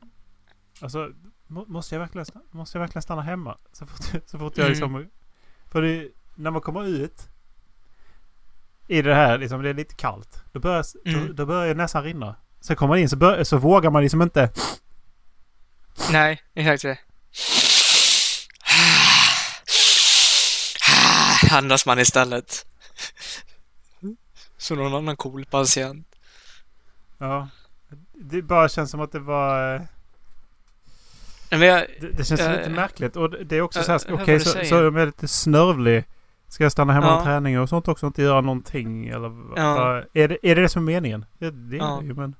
[0.81, 1.11] alltså,
[1.47, 3.57] må, måste, jag verkligen, måste jag verkligen stanna hemma?
[3.71, 4.69] Så fort, så fort jag Mm.
[4.71, 5.09] liksom...
[5.71, 7.27] För det, när man kommer ut
[8.87, 10.43] i det här, liksom, det är lite kallt.
[10.51, 11.27] Då börjar, Mm.
[11.27, 12.35] då, då börjar näsan rinna.
[12.61, 14.49] Sen kommer man in så, bör, så vågar man liksom inte...
[16.11, 16.97] Nej, exakt det.
[21.51, 22.65] Andas man istället.
[24.57, 26.07] Så någon annan cool patient.
[27.17, 27.47] Ja.
[28.13, 29.75] Det bara känns som att det var...
[31.49, 33.15] eh, jag, Det, det känns Eh, lite märkligt.
[33.15, 36.03] Och det är också jag- så här, okej du så, så är jag lite snörvlig.
[36.47, 37.15] Ska jag stanna hemma Ja.
[37.15, 39.07] med träning och sånt också och inte göra någonting?
[39.07, 39.75] Eller Ja.
[39.75, 41.25] vad- är, det, är det det som är meningen?
[41.39, 41.97] Det, det är Ja.
[42.01, 42.35] det ju men...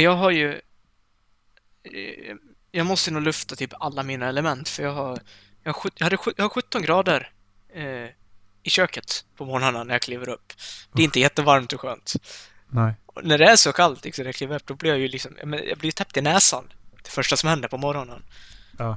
[0.00, 0.60] jag har ju...
[1.82, 2.36] eh,
[2.70, 5.18] Jag måste nog lufta typ alla mina element för jag har...
[5.62, 7.30] Jag har, jag hade, jag har 17 grader
[7.74, 8.08] eh,
[8.62, 10.52] i köket på morgnarna när jag kliver upp.
[10.92, 12.12] Det är inte jättevarmt och skönt.
[12.68, 12.94] Nej.
[13.06, 15.08] Och när det är så kallt liksom, när jag kliver upp, då blir jag ju
[15.08, 15.36] liksom...
[15.40, 16.72] Jag, jag blir täppt i näsan.
[17.02, 18.22] Det första som händer på morgonen.
[18.78, 18.96] Ja.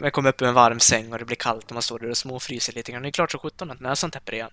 [0.00, 2.10] Man kommer upp ur en varm säng och det blir kallt och man står där
[2.10, 3.02] och småfryser lite grann.
[3.02, 4.50] Det är klart så sjutton att näsan täpper igen.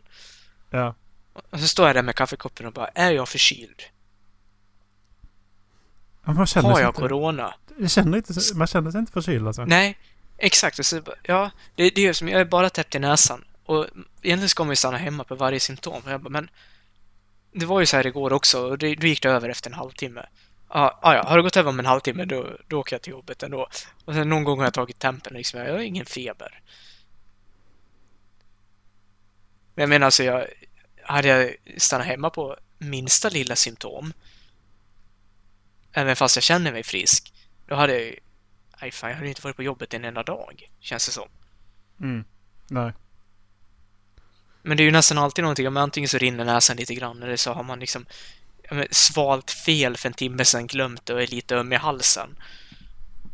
[0.69, 0.95] Ja.
[1.33, 3.83] Och så står jag där med kaffekoppen och bara, är jag förkyld?
[6.23, 7.53] Man känner Har jag inte, corona?
[7.77, 9.65] jag känner inte, man känner sig inte förkyld alltså.
[9.65, 9.97] Nej,
[10.37, 10.79] exakt.
[11.23, 13.43] Ja, det, det är ju som, jag är bara täppt i näsan.
[13.65, 13.87] Och
[14.21, 16.01] egentligen ska man ju stanna hemma på varje symptom.
[16.05, 16.49] Jag bara, men
[17.51, 19.73] det var ju så här igår också och det, då gick det över efter en
[19.73, 20.25] halvtimme.
[20.69, 23.11] Ja, ah, ja, har det gått över om en halvtimme då, då åker jag till
[23.11, 23.67] jobbet ändå.
[24.05, 26.61] Och sen någon gång har jag tagit tempen liksom, jag har ingen feber.
[29.75, 30.47] Men jag menar alltså, jag,
[31.03, 34.13] hade jag stannat hemma på minsta lilla symptom,
[35.93, 37.33] även fast jag känner mig frisk,
[37.67, 38.19] då hade jag ju
[38.81, 41.29] Nej fan, jag hade inte varit på jobbet en enda dag, känns det som.
[41.99, 42.25] Mm.
[42.69, 42.91] Nej.
[44.61, 47.35] Men det är ju nästan alltid någonting, men antingen så rinner näsan lite grann eller
[47.35, 48.05] så har man liksom
[48.71, 52.43] men, svalt fel för en timme sedan, glömt det och är lite öm i halsen.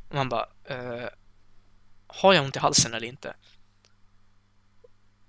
[0.10, 1.10] Och man bara, eh,
[2.08, 3.36] har jag ont i halsen eller inte?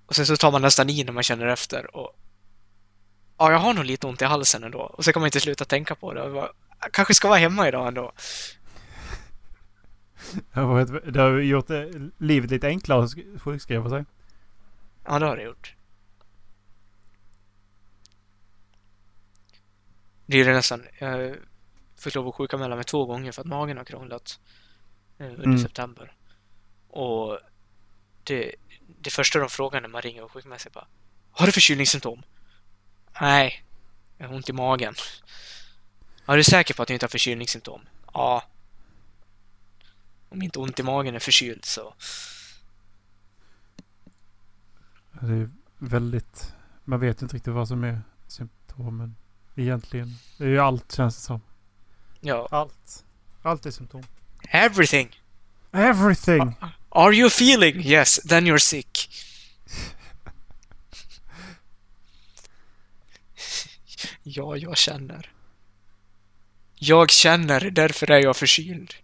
[0.07, 2.17] Och sen så tar man nästan i när man känner efter och
[3.39, 4.81] ja, jag har nog lite ont i halsen ändå.
[4.81, 6.23] Och så kan man inte sluta tänka på det.
[6.23, 6.51] Och bara,
[6.93, 8.13] kanske ska vara hemma idag ändå.
[10.53, 14.05] Det har, varit, det har gjort det, livet lite enklare att sk- sjukskriva sig.
[15.05, 15.75] Ja, det har det gjort.
[20.27, 20.87] Det är det nästan.
[20.99, 21.37] Jag
[21.99, 24.41] fick lov att sjukanmäla mig två gånger för att magen har krånglat
[25.19, 25.59] eh, under Mm.
[25.59, 26.13] september.
[26.89, 27.39] Och
[28.25, 28.55] det,
[29.01, 30.87] det första de frågar när man ringer och sjukmässigt sig bara
[31.31, 32.23] Har du förkylningssymptom?
[33.21, 33.65] Nej,
[34.19, 34.95] jag har ont i magen.
[36.31, 37.81] Ja, är du säker på att du inte har förkylningssymptom?
[38.15, 38.43] Ja.
[40.29, 41.95] Om inte ont i magen är förkyld så...
[45.21, 46.55] Det är väldigt...
[46.85, 49.17] Man vet inte riktigt vad som är symptomen
[49.57, 50.15] egentligen.
[50.39, 51.41] Det är ju allt känns det som.
[52.21, 52.49] Ja.
[52.51, 53.05] Allt.
[53.43, 54.03] Allt är symptom.
[54.49, 55.21] Everything!
[55.73, 56.55] Everything!
[56.89, 57.81] Are you feeling?
[57.81, 59.11] Yes, then you're sick.
[64.23, 65.40] ja, jag känner.
[66.83, 68.95] Jag känner, därför är jag förkyld.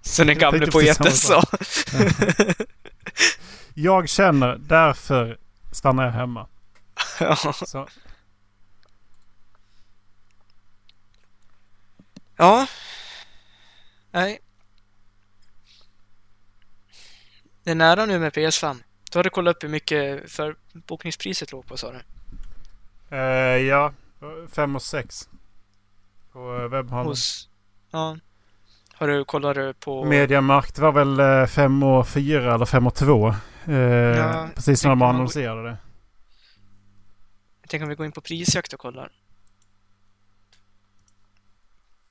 [0.00, 1.42] Som den gamle poeten sa.
[3.74, 5.38] Jag känner, därför
[5.72, 6.48] stannar jag hemma.
[7.20, 7.36] ja.
[7.36, 7.88] Så,
[12.36, 12.66] ja.
[14.10, 14.38] Nej.
[17.62, 18.82] Det är nära nu med PS5.
[19.10, 22.00] Du hade kollat upp hur mycket för bokningspriset låg på sa du?
[23.16, 23.92] Eh, ja,
[24.48, 25.28] fem och sex.
[26.32, 27.08] På eh, webbhandeln.
[27.08, 27.48] Hos...
[27.90, 28.16] Ja.
[28.94, 30.04] Har du kollat på...
[30.04, 33.28] Mediamarkt var väl eh, fem och fyra eller fem och två.
[33.66, 35.76] Eh, Ja, precis när de tänker annonserade det.
[37.68, 39.12] Tänk om vi går in på prisjakt och kollar.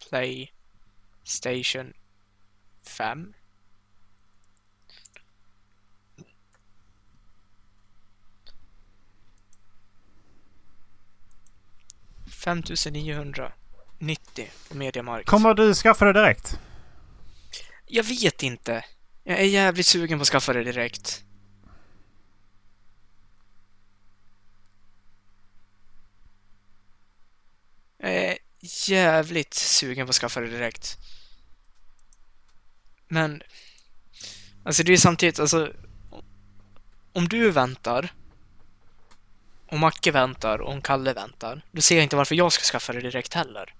[0.09, 1.93] Playstation
[2.97, 3.33] 5.
[12.41, 13.51] ...5990
[14.69, 15.29] på Mediamarkt.
[15.29, 16.59] Kommer du skaffa det direkt?
[17.85, 18.85] Jag vet inte.
[19.23, 21.23] Jag är jävligt sugen på att skaffa det direkt.
[27.97, 28.37] Jag är
[28.89, 30.97] jävligt sugen på att skaffa det direkt.
[33.07, 33.41] Men...
[34.63, 35.73] Alltså det är samtidigt, alltså...
[37.13, 38.13] Om du väntar,
[39.71, 42.93] om Macke väntar och om Kalle väntar, då ser jag inte varför jag ska skaffa
[42.93, 43.73] det direkt heller.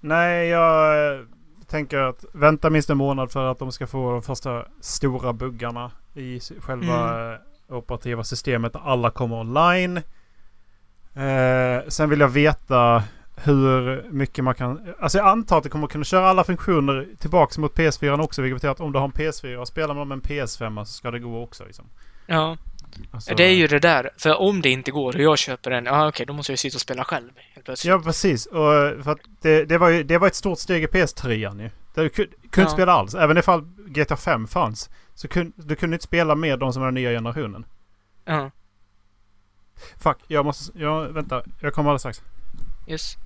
[0.00, 1.20] Nej, jag eh,
[1.66, 5.90] tänker att vänta minst en månad för att de ska få de första stora buggarna
[6.14, 8.76] i själva eh, operativa systemet.
[8.76, 9.96] Alla kommer online.
[11.14, 13.04] Eh, sen vill jag veta
[13.36, 14.94] hur mycket man kan...
[15.00, 18.42] Alltså jag antar att det kommer kunna köra alla funktioner tillbaks mot PS4 också.
[18.42, 21.10] Vilket betyder att om du har en PS4 och spelar med en PS5 så ska
[21.10, 21.64] det gå också.
[21.64, 21.84] Liksom.
[22.26, 22.56] Ja.
[23.10, 24.10] Alltså, Det är ju det där.
[24.18, 26.76] För om det inte går och jag köper en, ja okej, då måste jag sitta
[26.76, 27.30] och spela själv.
[27.84, 28.46] Ja, precis.
[28.46, 31.70] Och, för det, det, var ju, det var ett stort steg i PS3 ju.
[31.94, 32.62] Du kunde, kunde Ja.
[32.62, 33.14] inte spela alls.
[33.14, 34.90] Även ifall GTA 5 fanns.
[35.14, 37.66] Så kun, du kunde inte spela med de som var den nya generationen.
[38.24, 38.50] Ja,
[40.02, 40.78] Fuck, jag måste...
[40.78, 41.42] Ja, vänta.
[41.60, 42.22] Jag kommer alldeles strax.
[42.88, 43.16] yes.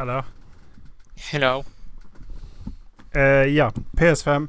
[0.00, 0.24] Eller?
[1.16, 1.64] Hello.
[3.14, 4.48] Eh, ja, PS5.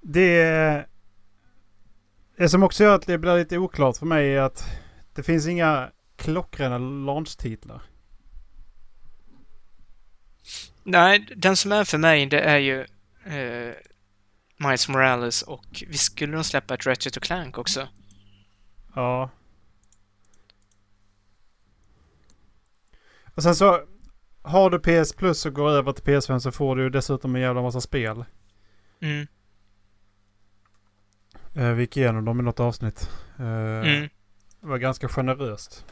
[0.00, 0.86] Det...
[2.36, 4.64] Det som också gör att det blir lite oklart för mig är att
[5.14, 7.82] det finns inga klockrena launch-titlar.
[10.82, 12.80] Nej, den som är för mig, det är ju
[13.24, 13.74] eh,
[14.56, 17.88] Miles Morales och vi skulle nog släppa ett Ratchet och Clank också.
[18.94, 19.30] Ja.
[23.34, 23.91] Och sen så
[24.42, 27.62] har du PS Plus och går över till PS5 så får du dessutom en jävla
[27.62, 28.24] massa spel.
[29.00, 29.26] Mm.
[31.54, 33.10] Eh, vi gick igenom dem i något avsnitt.
[33.38, 34.08] Eh, Mm.
[34.60, 35.86] Det var ganska generöst.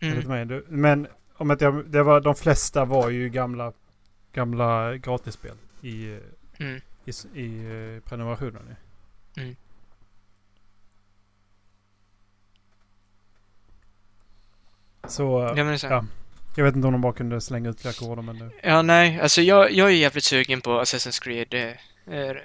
[0.00, 0.62] Mm.
[0.68, 3.72] Men om att jag, det var, de flesta var ju gamla,
[4.32, 6.20] gamla gratisspel i,
[6.58, 6.80] Mm.
[7.04, 7.64] i, i
[7.96, 8.76] eh, prenumerationen.
[9.36, 9.56] Mm.
[15.08, 15.86] Så Ja, men så.
[15.86, 16.04] Ja.
[16.56, 19.20] Jag vet inte om de bara kunde slänga ut fler koder men det, Ja, nej,
[19.20, 21.54] alltså jag, jag är jävligt sugen på Assassin's Creed.
[21.54, 22.36] Eh, eh,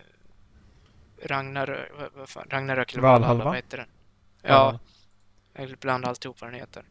[1.25, 1.89] Ragnar...
[2.15, 2.47] Vad, fan?
[2.49, 3.49] Ragnarök eller Valhalla, Valhalla, va?
[3.49, 3.87] vad heter den?
[4.41, 4.79] Ja,
[5.53, 6.83] jag blandar alltihop vad den heter.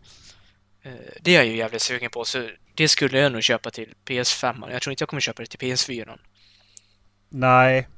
[0.82, 3.94] Eh, det är jag ju jävligt sugen på, så det skulle jag nog köpa till
[4.06, 4.70] PS5.
[4.72, 6.18] Jag tror inte jag kommer köpa det till PS4.
[7.28, 7.88] Nej.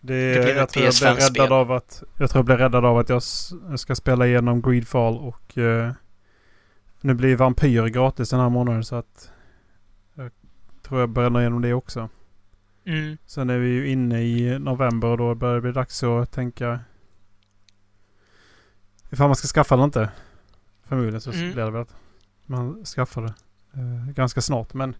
[0.00, 1.42] Det, Det blir jag, tror jag, blir PS5-spel.
[1.42, 3.22] räddad av att, jag tror jag blir räddad av att jag
[3.78, 5.92] ska spela igenom Greedfall och eh,
[7.00, 9.30] nu blir Vampyr gratis den här månaden så att
[10.14, 10.30] jag
[10.82, 12.08] tror jag bränner igenom det också.
[12.84, 13.16] Mm.
[13.26, 16.80] Sen är vi ju inne i november och då börjar det bli dags att tänka
[19.10, 20.10] ifall man ska skaffa eller inte.
[20.84, 21.52] Förmodligen så Mm.
[21.52, 21.94] blir det väl att
[22.46, 23.34] man skaffar det
[23.80, 24.74] eh, ganska snart.
[24.74, 24.96] Men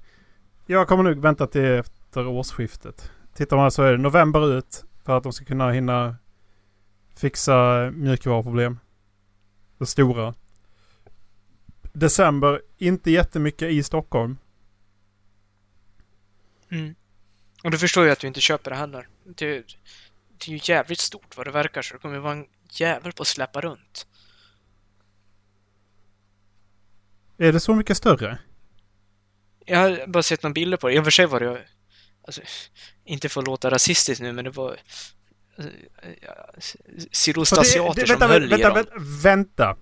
[0.67, 3.11] jag kommer nog vänta till efter årsskiftet.
[3.35, 6.17] Tittar man så är det november ut för att de ska kunna hinna
[7.17, 8.79] fixa mjukvaruproblem.
[9.79, 10.35] Det stora.
[11.93, 14.39] December, inte jättemycket i Stockholm.
[16.71, 16.95] Mm.
[17.65, 19.09] Och du förstår ju att du inte köper det heller.
[19.25, 19.65] Det,
[20.39, 23.13] det är ju jävligt stort vad det verkar så det kommer ju vara en jävel
[23.13, 24.07] på att släppa runt.
[27.39, 28.39] Är det så mycket större?
[29.67, 30.95] Jag har bara sett några bilder på det.
[30.95, 31.63] I och för sig var det
[32.27, 32.41] alltså,
[33.05, 34.77] inte för att låta rasistiskt nu, men det var
[36.21, 36.55] ja,
[37.13, 38.75] sydostasiater som vänta, höll i vänta, dem.
[38.75, 39.77] vänta, vänta.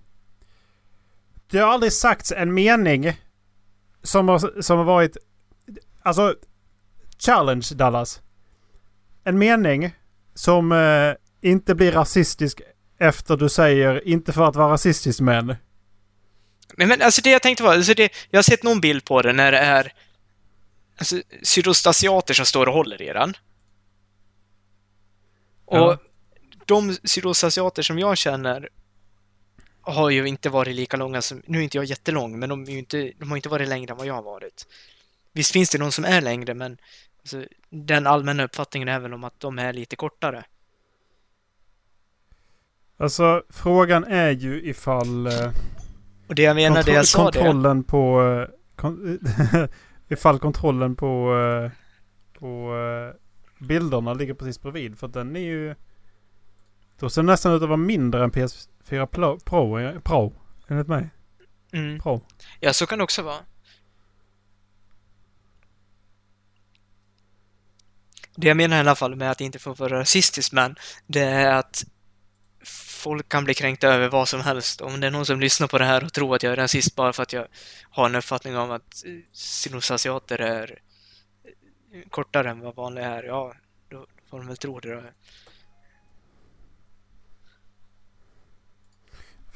[1.51, 3.21] Det har aldrig sagts en mening
[4.03, 5.17] som har, som har varit...
[6.03, 6.35] Alltså,
[7.19, 8.21] challenge Dallas.
[9.25, 9.95] En mening
[10.35, 11.15] som eh,
[11.51, 12.61] inte blir rasistisk
[12.99, 15.47] efter du säger inte för att vara rasistisk men.
[16.77, 19.23] Nej, men alltså det jag tänkte var, alltså det, jag har sett någon bild på
[19.23, 19.93] det när det är
[20.99, 23.35] alltså, sydostasiater som står och håller i den.
[25.65, 25.99] Och Ja.
[26.67, 28.69] de sydostasiater som jag känner
[29.87, 32.71] har ju inte varit lika långa som, nu är inte jag jättelång, men de, är
[32.71, 34.67] ju inte, de har inte varit längre än vad jag har varit.
[35.33, 36.79] Visst finns det någon som är längre, men
[37.21, 40.45] alltså, den allmänna uppfattningen är väl om att de är lite kortare.
[42.99, 45.27] Alltså frågan är ju ifall...
[45.27, 45.51] Eh,
[46.29, 47.39] Och det jag menar, det jag sa det.
[47.39, 48.23] kontrollen på...
[48.23, 49.19] eh, Kon
[50.09, 51.35] ifall kontrollen på...
[51.65, 51.71] eh,
[52.41, 52.73] På
[53.59, 54.99] bilderna ligger precis bredvid.
[54.99, 55.75] För den är ju...
[56.99, 60.35] Då ser det nästan ut att vara mindre än PS4 Pro, Pro, eh, Pro
[60.69, 61.09] enligt mig.
[61.73, 62.01] Mm.
[62.01, 62.21] Pro.
[62.61, 63.39] Ja, så kan det också vara.
[68.37, 71.55] Det jag menar i alla fall med att inte få vara rasistisk, men det är
[71.55, 71.85] att
[73.07, 74.81] folk kan bli kränkta över vad som helst.
[74.81, 76.95] Om det är någon som lyssnar på det här och tror att jag är rasist
[76.95, 77.47] bara för att jag
[77.91, 80.79] har en uppfattning om att eh, sydostasiater är
[81.93, 83.55] eh, kortare än vad vanliga är, ja,
[83.89, 85.03] då får de väl tro det då.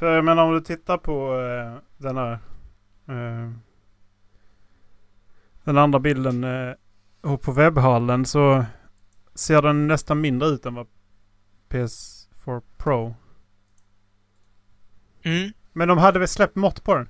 [0.00, 2.32] För jag menar om du tittar på eh, den här...
[3.08, 3.52] Eh,
[5.64, 6.74] den andra bilden eh,
[7.20, 8.64] och på webbhallen så
[9.34, 10.86] ser den nästan mindre ut än vad
[11.68, 13.14] PS4 Pro.
[15.22, 17.08] Mm, Men de hade väl släppt mått på den?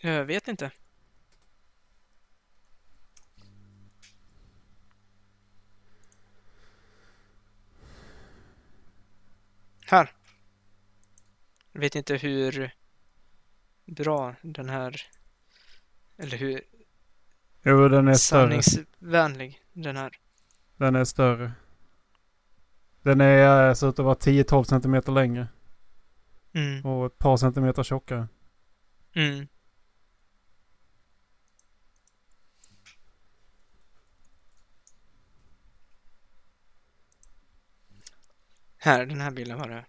[0.00, 0.70] jag vet inte.
[9.86, 10.10] Här.
[11.76, 12.74] Jag vet inte hur
[13.86, 15.02] bra den här...
[16.16, 16.62] Eller hur
[17.62, 18.62] Jo, den är större.
[18.62, 20.12] sanningsvänlig den här.
[20.76, 21.52] Den är större.
[23.02, 25.48] Den är, eh, ut att vara 10-12 centimeter längre.
[26.52, 26.86] Mm.
[26.86, 28.28] Och ett par centimeter tjockare.
[29.14, 29.48] Mm.
[38.76, 39.84] Här, den här bilden var det.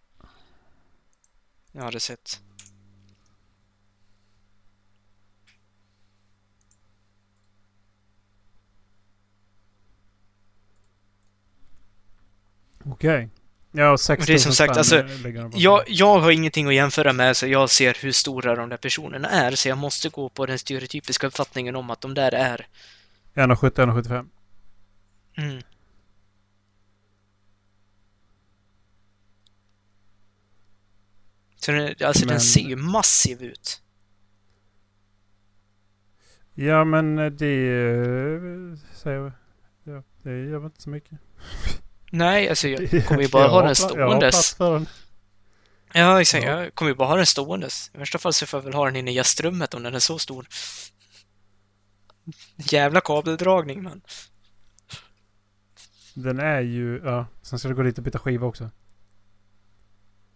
[1.77, 2.41] Jag hade sett.
[12.85, 13.29] Okej.
[13.71, 15.03] Ja, 6 Och det är som sagt, alltså.
[15.53, 19.29] Jag, jag har ingenting att jämföra med, så jag ser hur stora de där personerna
[19.29, 22.67] är, så jag måste gå på den stereotypiska uppfattningen om att de där är...
[23.33, 24.29] 1,70, 1,75.
[25.37, 25.61] Mm.
[31.67, 33.81] Så den, alltså Men- den ser ju massiv ut.
[36.53, 37.67] Ja, men eh, det...
[37.67, 39.31] eh, Säger
[39.83, 41.19] ja, det gör inte så mycket.
[42.11, 44.55] Nej, alltså jag kommer ju bara ha den ståendes.
[44.55, 44.87] den.
[45.93, 46.45] Ja, exakt.
[46.45, 46.63] Ja.
[46.63, 47.91] Jag kommer ju bara ha den ståendes.
[47.93, 49.99] I värsta fall så får jag väl ha den inne i gästrummet om den är
[49.99, 50.47] så stor.
[52.55, 54.01] Jävla kabeldragning, men.
[56.13, 57.01] Den är ju...
[57.05, 58.69] Ja, sen ska det gå dit och byta skiva också.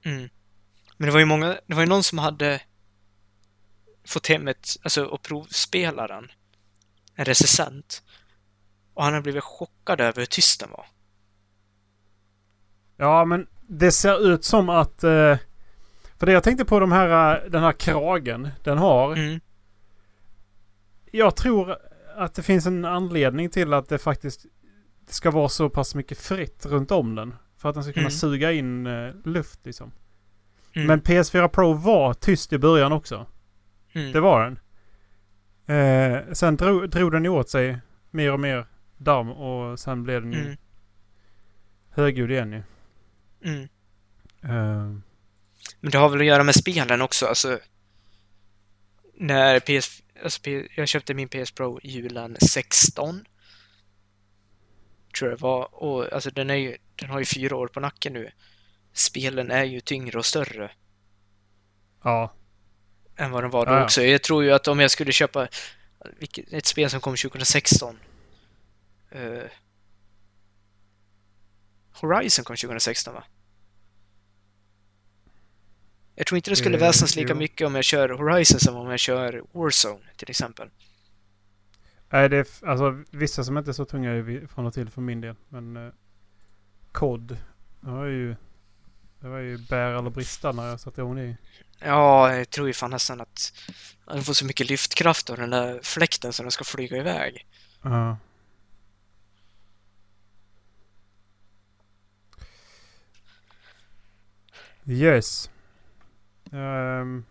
[0.06, 0.30] Mm.
[1.02, 2.62] Men det var ju många, det var ju någon som hade
[4.06, 6.32] fått hem ett, alltså och provspela den.
[7.16, 8.04] En recensent.
[8.94, 10.86] Och han hade blivit chockad över hur tyst den var.
[12.98, 15.04] Ja, men det ser ut som att...
[15.04, 15.38] Eh,
[16.18, 19.16] för det jag tänkte på de här, eh, den här kragen den har.
[19.16, 19.40] Mm.
[21.12, 21.78] Jag tror
[22.16, 24.46] att det finns en anledning till att det faktiskt
[25.08, 27.36] ska vara så pass mycket fritt runt om den.
[27.58, 28.12] För att den ska kunna Mm.
[28.12, 29.92] suga in eh, luft liksom.
[30.74, 30.88] Mm.
[30.88, 33.26] Men PS4 Pro var tyst i början också.
[33.94, 34.12] mm.
[34.12, 34.60] Det var den.
[35.78, 37.78] Eh, sen drog, drog den ju åt sig
[38.12, 38.66] mer och mer
[38.98, 40.58] damm och sen blev den ju Mm.
[41.90, 42.64] högljudd igen ju.
[43.52, 43.64] Mm.
[44.44, 45.00] Eh,
[45.80, 47.60] Men det har väl att göra med spelen också, alltså.
[49.18, 50.02] När PS...
[50.24, 53.26] Alltså, jag köpte min PS Pro julen 16.
[55.18, 55.84] Tror jag det var.
[55.84, 56.78] Och alltså den är ju...
[56.96, 58.32] Den har ju fyra år på nacken nu.
[58.94, 60.72] Spelen är ju tyngre och större
[62.04, 62.34] ja.
[63.16, 64.02] än vad de var då Ja, också.
[64.02, 65.48] Jag tror ju att om jag skulle köpa
[66.52, 68.00] ett spel som kom 2016.
[69.10, 69.44] eh,
[71.92, 73.24] Horizon kom 2016 va?
[76.16, 77.36] Jag tror inte det skulle Eh, väsnas lika jo.
[77.40, 80.70] mycket om jag kör Horizon som om jag kör Warzone till exempel.
[82.10, 85.22] Nej, det är alltså vissa som inte är så tunga från och till för min
[85.22, 85.36] del.
[85.50, 85.94] Men eh,
[86.92, 87.38] COD.
[87.80, 88.36] Var ju...
[89.22, 91.24] Det var ju bär eller brista när jag satte igång det.
[91.24, 91.36] i.
[91.80, 93.54] Ja, jag tror ju fan nästan att
[94.06, 97.48] den får så mycket lyftkraft av den där fläkten så den ska flyga iväg.
[97.82, 98.18] Ja.
[104.86, 105.50] Yes.
[106.52, 107.26] Ehm,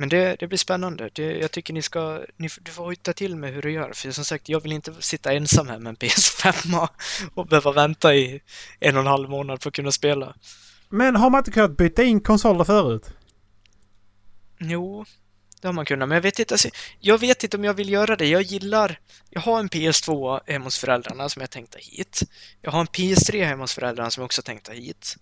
[0.00, 1.10] Men det, det blir spännande.
[1.12, 2.24] Det, jag tycker ni ska...
[2.36, 3.92] Ni, du får hojta till med hur du gör.
[3.92, 6.90] För som sagt, jag vill inte sitta ensam här med en PS5 och,
[7.34, 8.40] och behöva vänta i
[8.80, 10.34] en och en halv månad för att kunna spela.
[10.88, 13.10] Men har man inte kunnat byta in konsoler förut?
[14.58, 15.04] Jo,
[15.60, 16.08] det har man kunnat.
[16.08, 16.68] Men jag vet inte, alltså,
[17.00, 18.26] jag vet inte om jag vill göra det.
[18.26, 19.00] Jag gillar...
[19.30, 22.22] Jag har en PS2 hemma hos föräldrarna som jag tänkte hit.
[22.62, 25.16] Jag har en PS3 hemma hos föräldrarna som jag också tänkte hit.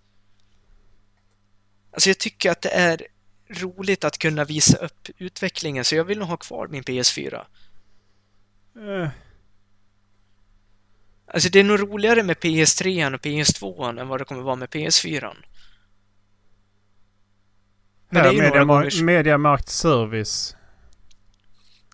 [1.93, 3.07] Alltså jag tycker att det är
[3.49, 7.45] roligt att kunna visa upp utvecklingen, så jag vill nog ha kvar min PS4.
[8.77, 9.09] Eh,
[11.29, 14.69] Alltså det är nog roligare med PS3 och PS2 än vad det kommer vara med
[14.69, 15.35] PS4.
[18.09, 20.57] Men det är, ju några gånger, Mediamarkt Service.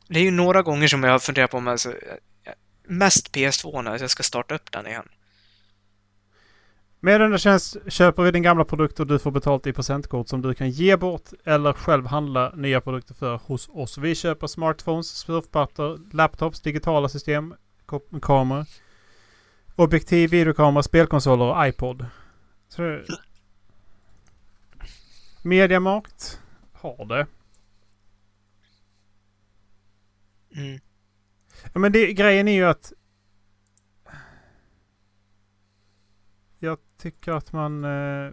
[0.09, 1.94] det är ju några gånger som jag har funderat på om alltså,
[2.84, 5.09] mest PS2 när jag ska starta upp den igen.
[7.05, 10.42] Med denna tjänst köper vi din gamla produkt och du får betalt i procentkort som
[10.42, 13.98] du kan ge bort eller själv handla nya produkter för hos oss.
[13.98, 17.55] Vi köper smartphones, surfplattor, laptops, digitala system,
[18.22, 18.66] kameror,
[19.76, 22.07] objektiv, videokamera, spelkonsoler och iPod.
[22.68, 23.00] Så
[25.42, 26.40] Mediamarkt
[26.72, 27.26] har det.
[30.57, 30.80] Mm.
[31.72, 32.92] Ja, men det, grejen är ju att...
[36.62, 37.84] Jag tycker att man...
[37.84, 38.30] Eh,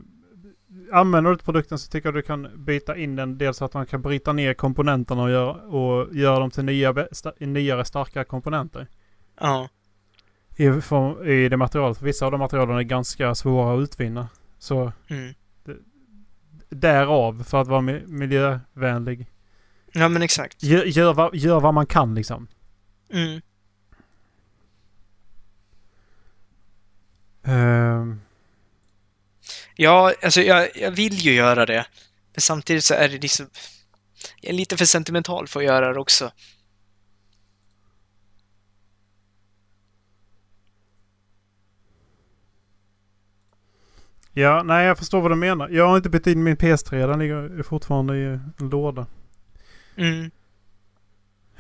[0.92, 3.38] använder du produkten så tycker jag du kan byta in den.
[3.38, 6.92] Dels så att man kan bryta ner komponenterna och göra, och göra dem till nya,
[6.94, 8.88] sta- nyare, starkare komponenter.
[9.40, 9.70] Ja.
[10.58, 11.98] I, form- I det materialet.
[11.98, 14.28] För vissa av de materialen är ganska svåra att utvinna.
[14.60, 15.34] Så Mm.
[16.70, 19.28] därav, för att vara mi- miljövänlig.
[19.94, 20.64] Ja, men exakt.
[20.64, 22.48] Gör, gör, vad, gör vad man kan liksom.
[23.14, 23.42] Mm.
[27.50, 28.22] Ehm,
[29.76, 31.86] Ja, alltså jag, jag vill ju göra det.
[32.34, 33.50] Men samtidigt så är det liksom...
[34.42, 36.32] Jag är lite för sentimental för att göra det också.
[44.34, 45.70] Ja, nej jag förstår vad du menar.
[45.70, 47.08] Jag har inte bytt in min PS3.
[47.08, 49.06] Den ligger fortfarande i en låda.
[49.98, 50.32] Mm.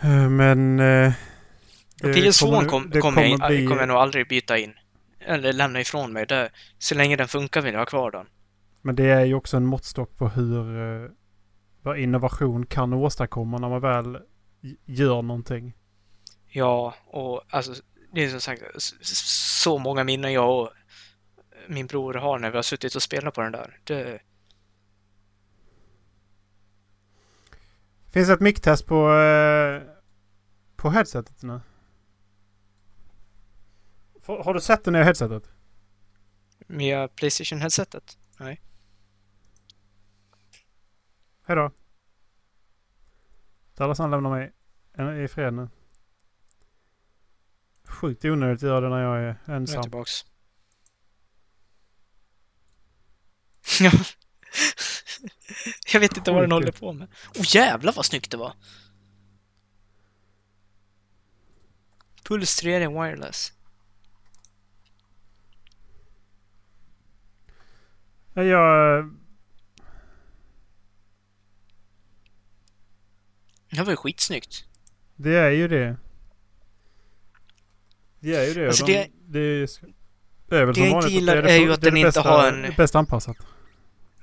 [0.01, 0.79] Eh, Men...
[0.79, 1.11] Eh,
[2.03, 4.73] Och det PS2 kommer- kom, det kommer, jag, bli- jag nog aldrig byta in.
[5.29, 6.25] Eller lämna ifrån mig.
[6.25, 8.25] Det, så länge den funkar vill jag ha kvar den.
[8.81, 10.81] Men det är ju också en måttstock på hur...
[11.03, 11.09] Eh,
[11.81, 14.17] vad innovation kan åstadkomma när man väl
[14.85, 15.73] gör någonting.
[16.47, 17.73] Ja, och alltså
[18.13, 18.63] det är som sagt
[19.61, 20.69] så många minnen jag och
[21.67, 23.79] min bror har när vi har suttit och spelat på den där.
[23.83, 24.19] Det,
[28.11, 29.11] Finns ett micktest på...
[29.13, 29.81] Eh,
[30.75, 31.61] på headsetet nu?
[34.29, 35.49] Har du sett det nya headsetet?
[36.67, 38.17] med Playstation-headsetet.
[41.43, 41.71] Hejdå.
[43.75, 45.69] Dallas han lämnar mig i fred nu.
[47.83, 49.81] Sjukt onödigt att göra det när jag är Nu är jag ensam.
[49.81, 50.11] tillbaks.
[53.79, 53.91] Ja.
[55.93, 56.53] jag vet inte vad den Sjukt.
[56.53, 57.07] håller på med.
[57.35, 58.53] Åh oh, jävlar vad snyggt det var!
[62.23, 63.53] Puls 3D wireless.
[68.43, 69.09] Jag...
[73.71, 74.65] Det var ju skitsnyggt.
[75.15, 75.97] Det är ju det.
[78.19, 78.67] Det är ju det.
[78.67, 79.69] Alltså, De, det- det, är,
[80.49, 81.91] det är väl det som jag inte gillar det är det ju att det är
[81.91, 83.37] den det inte bästa, har en- Bäst anpassat.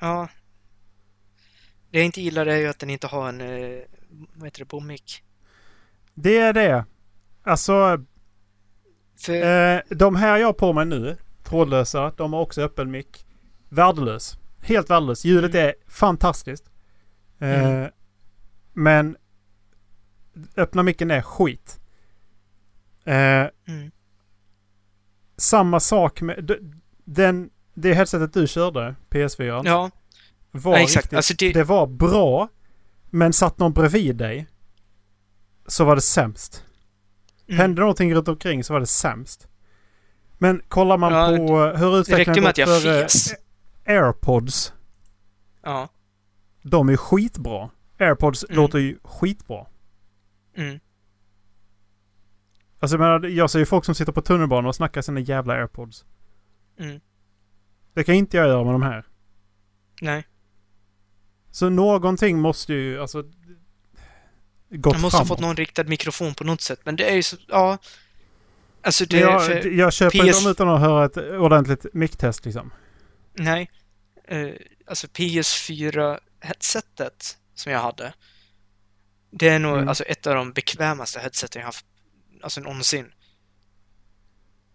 [0.01, 0.29] Ja.
[1.91, 3.79] Det jag inte gillar är ju att den inte har en, eh,
[4.35, 5.23] vad heter det, bommick.
[6.15, 6.85] Det är det.
[7.43, 8.05] Alltså,
[9.19, 13.26] För, eh, de här jag har på mig nu, trådlösa, de har också öppen mick.
[13.69, 14.39] Värdelös.
[14.63, 15.25] Helt värdelös.
[15.25, 15.67] Ljudet Mm.
[15.67, 16.65] är fantastiskt.
[17.39, 17.91] Eh, Mm.
[18.73, 19.17] Men
[20.57, 21.81] öppna micken är skit.
[23.05, 23.15] Eh,
[23.69, 23.91] mm,
[25.37, 26.51] samma sak med
[27.05, 29.63] den, det headsetet du körde, PS4.
[29.65, 29.91] ja,
[30.51, 31.05] var ja, exakt.
[31.05, 32.49] riktigt, Alltså det, det var bra.
[33.11, 34.47] Men satt någon bredvid dig
[35.67, 36.65] så var det sämst.
[37.49, 39.49] mm, Hände någonting runt omkring så var det sämst.
[40.39, 43.03] Men kollar man Ja, på eh, hur det utvecklingen räckte med att jag för eh,
[43.03, 43.35] fes.
[43.87, 44.73] Airpods.
[45.63, 45.89] Ja.
[46.63, 47.71] De är skitbra.
[47.99, 48.57] Airpods Mm.
[48.57, 49.67] låter ju skitbra.
[50.57, 50.81] Mm.
[52.79, 55.55] Alltså jag menar, jag ser ju folk som sitter på tunnelbanan och snackar sina jävla
[55.55, 56.05] airpods.
[56.79, 57.01] Mm.
[57.95, 59.05] Det kan inte jag göra med de här.
[60.03, 60.27] Nej.
[61.51, 63.23] Så någonting måste ju, alltså...
[63.23, 65.29] Gått Jag måste ha framåt.
[65.29, 67.79] fått någon riktad mikrofon på något sätt, men det är ju så, ja.
[68.83, 72.45] Alltså det, Men jag, för, jag köper PS dem utan att höra ett ordentligt micktest
[72.45, 72.71] liksom.
[73.37, 73.71] Nej.
[74.25, 74.51] Eh,
[74.87, 78.13] alltså PS4-headsetet som jag hade
[79.31, 79.89] Det är nog Mm.
[79.89, 81.87] alltså ett av de bekvämaste headseten jag haft
[82.43, 83.13] alltså någonsin.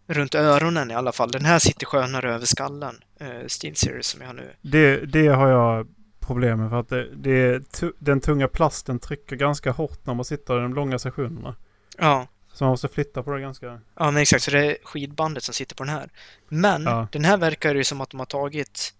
[0.08, 1.32] Runt öronen i alla fall.
[1.32, 2.96] Den här sitter skönare över skallen.
[3.22, 4.54] Uh, Steel Series som jag har nu.
[4.62, 5.88] Det, det har jag
[6.20, 7.64] problem med för att det, det,
[8.00, 11.56] den tunga plasten trycker ganska hårt när man sitter i de långa sessionerna.
[11.98, 13.82] Ja, Så man måste flytta på det ganska...
[13.96, 14.44] ja men exakt.
[14.44, 16.10] Så det är skidbandet som sitter på den här.
[16.48, 17.08] Men Ja.
[17.12, 18.94] den här verkar ju som att de har tagit...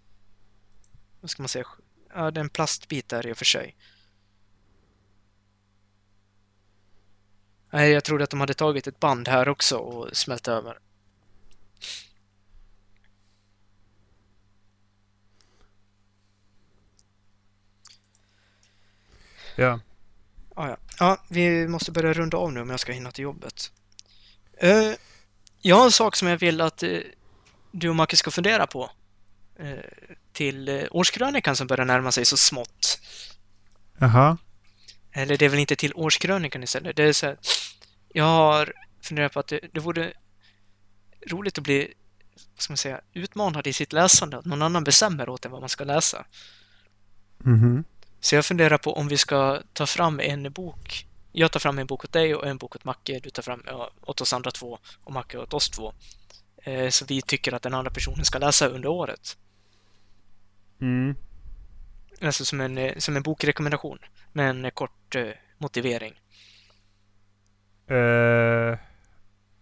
[1.22, 1.66] Vad ska man säga?
[2.14, 3.76] Ja, det är en plastbit där i och för sig.
[7.74, 10.80] Nej, jag trodde att de hade tagit ett band här också och smält över.
[19.56, 19.80] Ja.
[20.56, 20.78] Ah, ja.
[21.02, 23.72] Ja, vi måste börja runda av nu om jag ska hinna till jobbet.
[24.58, 24.92] Eh,
[25.62, 27.00] jag har en sak som jag vill att eh,
[27.72, 28.90] du och Macke ska fundera på.
[29.60, 29.78] Eh,
[30.34, 33.00] till uh, årskrönikan som börjar närma sig så smått.
[34.00, 34.38] Jaha.
[35.12, 36.96] Eller det är väl inte till årskrönikan istället.
[36.96, 37.38] Det är så här,
[38.14, 40.14] jag har funderat på att det, det vore
[41.28, 41.94] roligt att bli
[42.56, 44.38] vad ska man säga, utmanad i sitt läsande.
[44.38, 46.26] Att någon annan bestämmer åt en vad man ska läsa.
[47.38, 47.84] Mhm.
[48.22, 51.08] Så jag funderar på om vi ska ta fram en bok.
[51.32, 53.20] Jag tar fram en bok åt dig och en bok åt Macke.
[53.24, 55.94] Du tar fram ja, åt oss andra två och Macke åt oss två.
[56.64, 59.38] Eh, så vi tycker att den andra personen ska läsa under året.
[60.82, 61.16] Mm.
[62.22, 64.00] Alltså som en, eh, som en bokrekommendation
[64.34, 66.14] med en eh, kort eh, motivering.
[67.88, 68.80] Eh,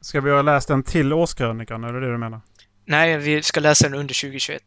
[0.02, 1.84] ska vi ha läst en till årskrönikan?
[1.84, 2.42] Är det det du menar?
[2.86, 4.64] Nej, vi ska läsa den under 2021.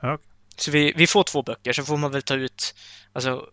[0.00, 0.33] Ja, okej.
[0.56, 2.74] Så vi, vi får två böcker, så får man väl ta ut,
[3.12, 3.46] alltså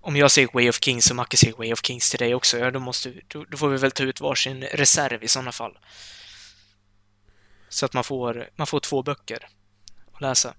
[0.00, 2.58] om jag säger Way of Kings och Macke säger Way of Kings till dig också,
[2.58, 5.78] ja då måste då, då får vi väl ta ut varsin reserv i sådana fall.
[7.68, 9.48] Så att man får, man får två böcker
[10.12, 10.54] att läsa.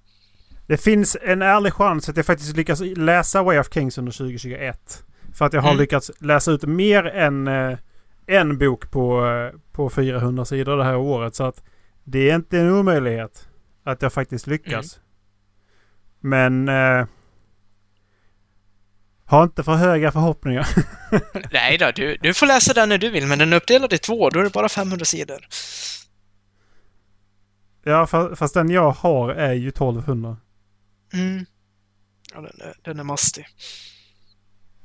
[0.67, 5.03] Det finns en ärlig chans att jag faktiskt lyckas läsa Way of Kings under 2021.
[5.33, 5.81] För att jag har Mm.
[5.81, 7.77] lyckats läsa ut mer än eh,
[8.27, 11.35] en bok på, eh, på 400 sidor det här året.
[11.35, 11.63] Så att
[12.03, 13.46] det är inte en omöjlighet
[13.91, 14.99] att jag faktiskt lyckas.
[16.19, 16.67] Men...
[16.69, 17.05] Eh,
[19.25, 20.67] ha inte för höga förhoppningar.
[21.51, 23.97] Nej då, du, du får läsa den när du vill, men den är uppdelad i
[23.97, 25.47] två, då är det bara 500 sidor.
[27.83, 30.37] ja, fa- fast den jag har är ju 1200.
[31.13, 31.45] Mm.
[32.33, 33.45] Ja, den är, den är mastig.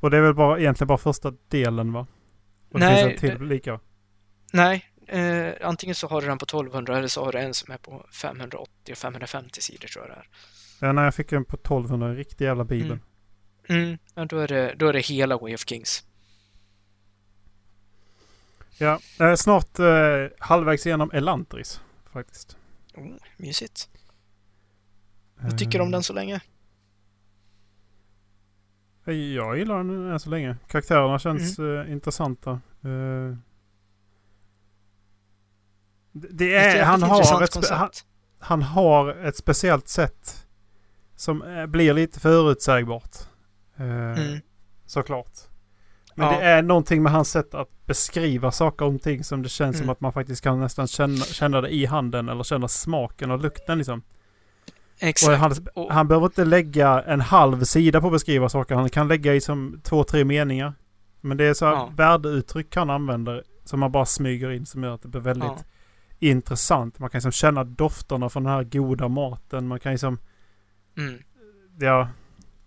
[0.00, 2.07] Och det är väl bara, egentligen bara första delen va?
[2.72, 3.80] Och det Nej, finns en till lika.
[4.53, 7.72] Nej, eh, antingen så har du den på 1200 eller så har du en som
[7.72, 10.28] är på 580 och 550 sidor tror jag det är.
[10.86, 12.98] Ja, när jag fick en på 1200, en riktig jävla bibel.
[13.68, 13.84] Mm.
[13.84, 16.05] Mm, ja, då är, det, då är det hela Way of Kings.
[18.78, 21.80] Ja, jag är snart eh, halvvägs igenom Elantris
[22.12, 22.57] faktiskt.
[22.94, 23.88] Oh, mysigt.
[25.40, 26.40] Vad tycker du om den så länge?
[29.07, 30.57] Eh, Jag gillar den än så länge.
[30.68, 32.50] Karaktärerna känns eh, intressanta.
[32.84, 33.36] Eh,
[36.13, 37.89] det- det Ett är, han, har ett, han,
[38.41, 40.47] han har ett speciellt sätt
[41.17, 43.17] som eh, blir lite förutsägbart.
[43.77, 44.41] Eh, Mm.
[44.87, 45.33] Såklart.
[46.15, 46.39] Men Ja.
[46.39, 49.83] det är någonting med hans sätt att beskriva saker och ting som det känns som
[49.85, 49.93] Mm.
[49.93, 53.79] att man faktiskt kan nästan känna, känna det i handen eller känna smaken och lukten
[53.79, 54.03] liksom.
[54.99, 55.39] Exakt.
[55.41, 55.55] han,
[55.91, 58.75] han behöver inte lägga en halv sida på att beskriva saker.
[58.75, 60.75] Han kan lägga i som två, tre meningar.
[61.21, 61.91] Men det är så här Ja.
[61.97, 65.59] värdeuttryck han använder som man bara smyger in som gör att det blir väldigt Ja.
[66.23, 66.99] Intressant.
[66.99, 69.68] Man kan liksom känna dofterna från den här goda maten.
[69.68, 70.18] Man kan liksom,
[70.99, 71.23] Mm.
[71.81, 72.09] ja.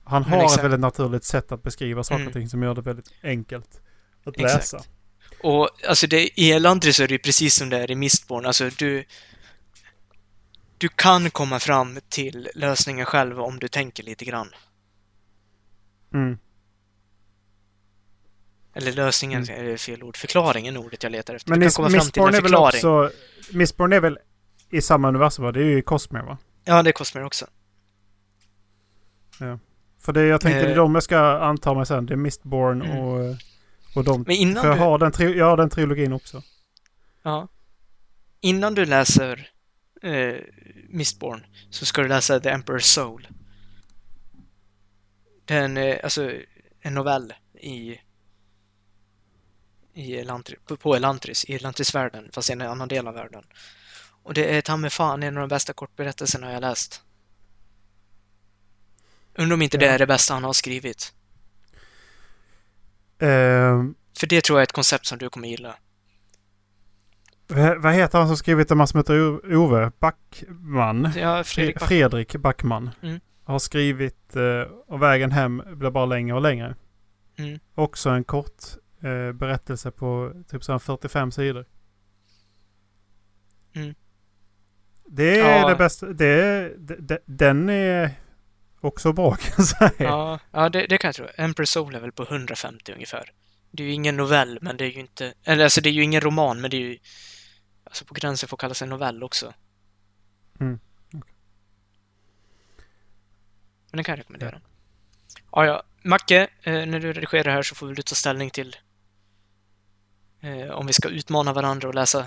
[0.04, 0.64] Han har ett exakt.
[0.64, 2.28] väldigt naturligt sätt att beskriva saker Mm.
[2.28, 3.82] och ting som gör det väldigt enkelt
[4.26, 4.56] att Exakt.
[4.56, 4.82] läsa.
[5.44, 8.46] Och alltså det, i Elantris är det ju precis som det är i Mistborn.
[8.46, 9.04] Alltså du...
[10.78, 14.48] Du kan komma fram till lösningen själv om du tänker lite grann.
[16.14, 16.38] Mm.
[18.78, 19.74] Eller lösningen Mm.
[19.74, 20.18] är fel ord.
[20.18, 21.50] Förklaringen är ordet jag letar efter.
[21.50, 22.78] Men du kan komma fram till en förklaring.
[22.78, 23.12] också...
[23.54, 24.18] Mistborn är väl
[24.70, 25.52] i samma universum va?
[25.52, 26.38] Det är ju Cosmere va?
[26.64, 27.46] Ja, det är Cosmere också.
[30.02, 30.76] För det jag tänkte, det är Eh.
[30.76, 32.06] de jag ska anta mig sen.
[32.06, 32.98] Det är Mistborn Mm.
[32.98, 33.36] och,
[33.96, 34.22] och de.
[34.28, 36.44] Men innan För jag du- har den, tri- jag har den trilogin också.
[37.24, 37.48] Ja.
[38.42, 39.50] Innan du läser
[40.02, 40.36] eh,
[40.90, 43.28] Mistborn så ska du läsa The Emperor's Soul.
[45.46, 46.32] Det är en, eh, alltså,
[46.82, 48.00] en novell i,
[49.96, 53.44] i Elantri, på, Elantris, i Elantrisvärlden, fast i en annan del av världen.
[54.24, 57.02] Och det är ta mig fan en av de bästa kortberättelserna jag läst.
[59.38, 61.14] Undrar om inte det är det bästa han har skrivit.
[63.20, 65.76] Ehm, För det tror jag är ett koncept som du kommer gilla.
[67.78, 69.92] vad heter han som skrivit en massa som heter Ove?
[70.00, 71.12] Backman?
[71.16, 72.90] Ja, Fredrik Fredrik, Back- Fredrik Backman.
[73.02, 73.20] Mm.
[73.44, 76.76] har skrivit eh, och vägen hem blir bara längre och längre.
[77.38, 77.60] Mm.
[77.76, 78.64] Också en kort
[79.06, 81.66] eh, berättelse på typ så här 45 sidor.
[83.76, 83.96] Mm.
[85.06, 85.70] Det är Ja.
[85.70, 86.06] det bästa.
[86.06, 88.12] Det är, de, de, den är
[88.82, 89.92] också bra kan jag säga.
[89.98, 91.28] Ja, ja det, det kan jag tro.
[91.36, 93.32] Empress Soul är väl på 150 ungefär.
[93.72, 95.34] Det är ju ingen novell, men det är ju inte...
[95.44, 96.98] Eller alltså det är ju ingen roman, men det är ju...
[97.84, 99.54] Alltså på gränsen får kallas en novell också.
[100.60, 100.80] Mm,
[101.12, 101.22] Men
[103.98, 104.62] den kan jag rekommendera.
[105.52, 105.84] Ja, ja.
[106.04, 108.76] Macke, eh, när du redigerar här så får du ta ställning till
[110.74, 112.26] om vi ska utmana varandra och läsa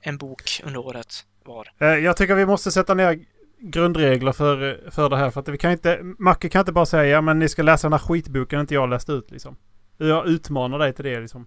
[0.00, 1.68] en bok under året var.
[1.78, 3.24] Eh, Jag tycker vi måste sätta ner
[3.58, 5.30] grundregler för, för det här.
[5.30, 7.86] För att vi kan inte, Macke kan inte bara säga ja men ni ska läsa
[7.86, 9.56] den här skitboken inte jag läst ut liksom.
[9.96, 11.46] Jag utmanar dig till det liksom.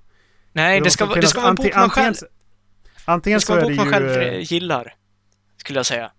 [0.51, 2.15] Nej, det måste ska, vara- det ska vara en bok man själv,
[3.05, 4.07] antingen, det ska vara en det bok man ju...
[4.07, 4.93] själv eh, eh, gillar,
[5.57, 6.11] skulle jag säga.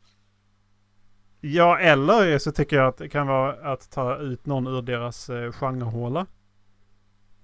[1.41, 5.31] Ja, eller så tycker jag att det kan vara att ta ut någon ur deras
[5.31, 6.27] eh, genrehåla.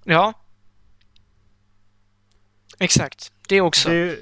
[0.05, 0.33] Ja.
[2.79, 3.33] Exakt.
[3.49, 3.89] Det också.
[3.89, 4.16] Det är,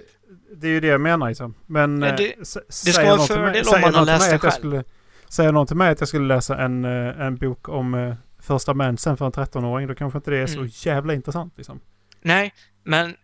[0.57, 1.55] det är ju det jag menar liksom.
[1.66, 1.98] Men...
[1.98, 2.38] Men det- eh,
[2.84, 4.53] det ska vara en fördel om man har läst det att jag själv.
[4.61, 4.84] Skulle,
[5.28, 8.74] säger någon till mig att jag skulle läsa en, eh, en bok om eh, första
[8.74, 10.70] mensen för en 13-åring, då kanske inte det är Mm.
[10.70, 11.80] så jävla intressant liksom.
[12.22, 13.16] Nej, men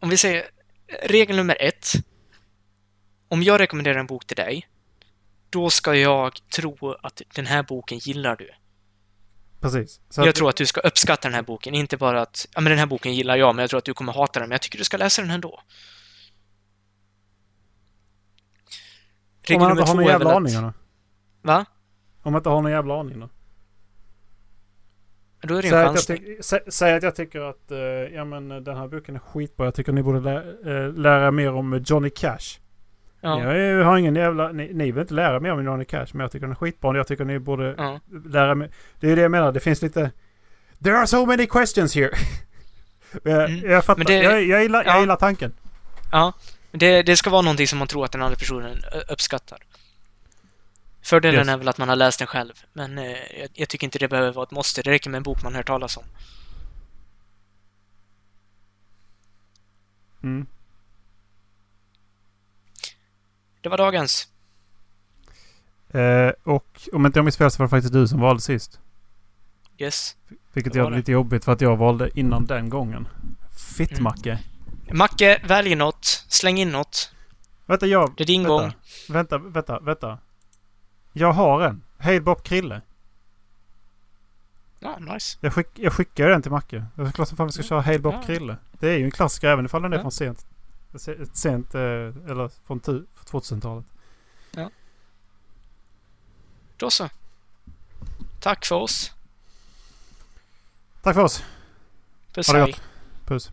[0.00, 0.44] om vi säger
[1.02, 1.86] regel nummer ett.
[3.28, 4.68] Om jag rekommenderar en bok till dig,
[5.50, 8.50] då ska jag tro att den här boken gillar du.
[9.72, 10.00] Precis.
[10.10, 12.60] Så jag att- tror att du ska uppskatta den här boken, inte bara att ja,
[12.60, 14.54] men den här boken gillar jag, men jag tror att du kommer hata den, men
[14.54, 15.48] jag tycker du ska läsa den ändå.
[15.48, 15.60] Om
[19.48, 20.74] Regel man nummer inte har någon jävla aning att...
[21.42, 21.64] Va?
[22.22, 23.28] Om man inte har någon jävla aning då?
[25.42, 28.48] Då är det Säg en tyck- sä, säg att jag tycker att eh, ja, men,
[28.48, 29.66] den här boken är skitbra.
[29.66, 30.36] Jag tycker ni borde lä,
[30.86, 32.60] eh, lära mer om Johnny Cash.
[33.20, 33.54] Ja.
[33.54, 34.52] Jag har ingen jävla...
[34.52, 36.96] Ni, ni vill inte lära mer om Johnny Cash, men jag tycker den är skitbra.
[36.96, 38.00] Jag tycker ni borde Ja.
[38.24, 38.70] lära mig...
[39.00, 39.52] Det är ju det jag menar.
[39.52, 40.10] Det finns lite...
[40.84, 42.10] There are so many questions here.
[43.22, 43.70] jag, Mm.
[43.70, 44.04] jag fattar.
[44.04, 44.90] Det- jag, jag, gillar, ja.
[44.92, 45.52] jag gillar tanken.
[46.12, 46.32] Ja,
[46.72, 48.76] det, det ska vara någonting som man tror att den andra personen
[49.08, 49.58] uppskattar.
[51.02, 51.48] Fördelen Yes.
[51.48, 53.16] är väl att man har läst den själv, men eh,
[53.54, 54.82] jag, tycker inte det behöver vara ett måste.
[54.82, 56.04] Det räcker med en bok man hör talas om.
[60.22, 60.46] Mm.
[63.66, 64.28] Det var dagens.
[65.90, 68.80] Eh, och om inte jag minns fel så var det faktiskt du som valde sist.
[69.78, 70.16] Yes.
[70.52, 73.08] Vilket gör det lite jobbigt för att jag valde innan den gången.
[73.76, 74.38] Fittmacke.
[74.92, 76.04] Macke, välj något.
[76.28, 77.12] Släng in något.
[77.66, 78.14] Vänta, jag...
[78.16, 78.72] Det är din vänta, gång.
[79.08, 80.18] Vänta, vänta, vänta.
[81.12, 81.82] Jag har en.
[81.98, 82.80] Hej Bob Krille.
[84.80, 85.38] Ja, nice.
[85.40, 86.84] Jag, skick, jag skickar den till Macke.
[86.94, 88.22] Det är klart som fan vi ska köra Hej Bob Ja.
[88.22, 88.56] Krille.
[88.72, 90.02] Det är ju en klassiker även ifall den är Ja.
[90.02, 90.46] från sent...
[90.98, 93.84] se- Sent, eh, eller från tu- 2000-talet.
[96.78, 97.08] Då så.
[98.40, 99.12] Tack för oss.
[101.02, 101.44] Tack för oss.
[102.34, 102.70] Puss Ha det hej.
[102.72, 102.82] gott.
[103.26, 103.50] Puss.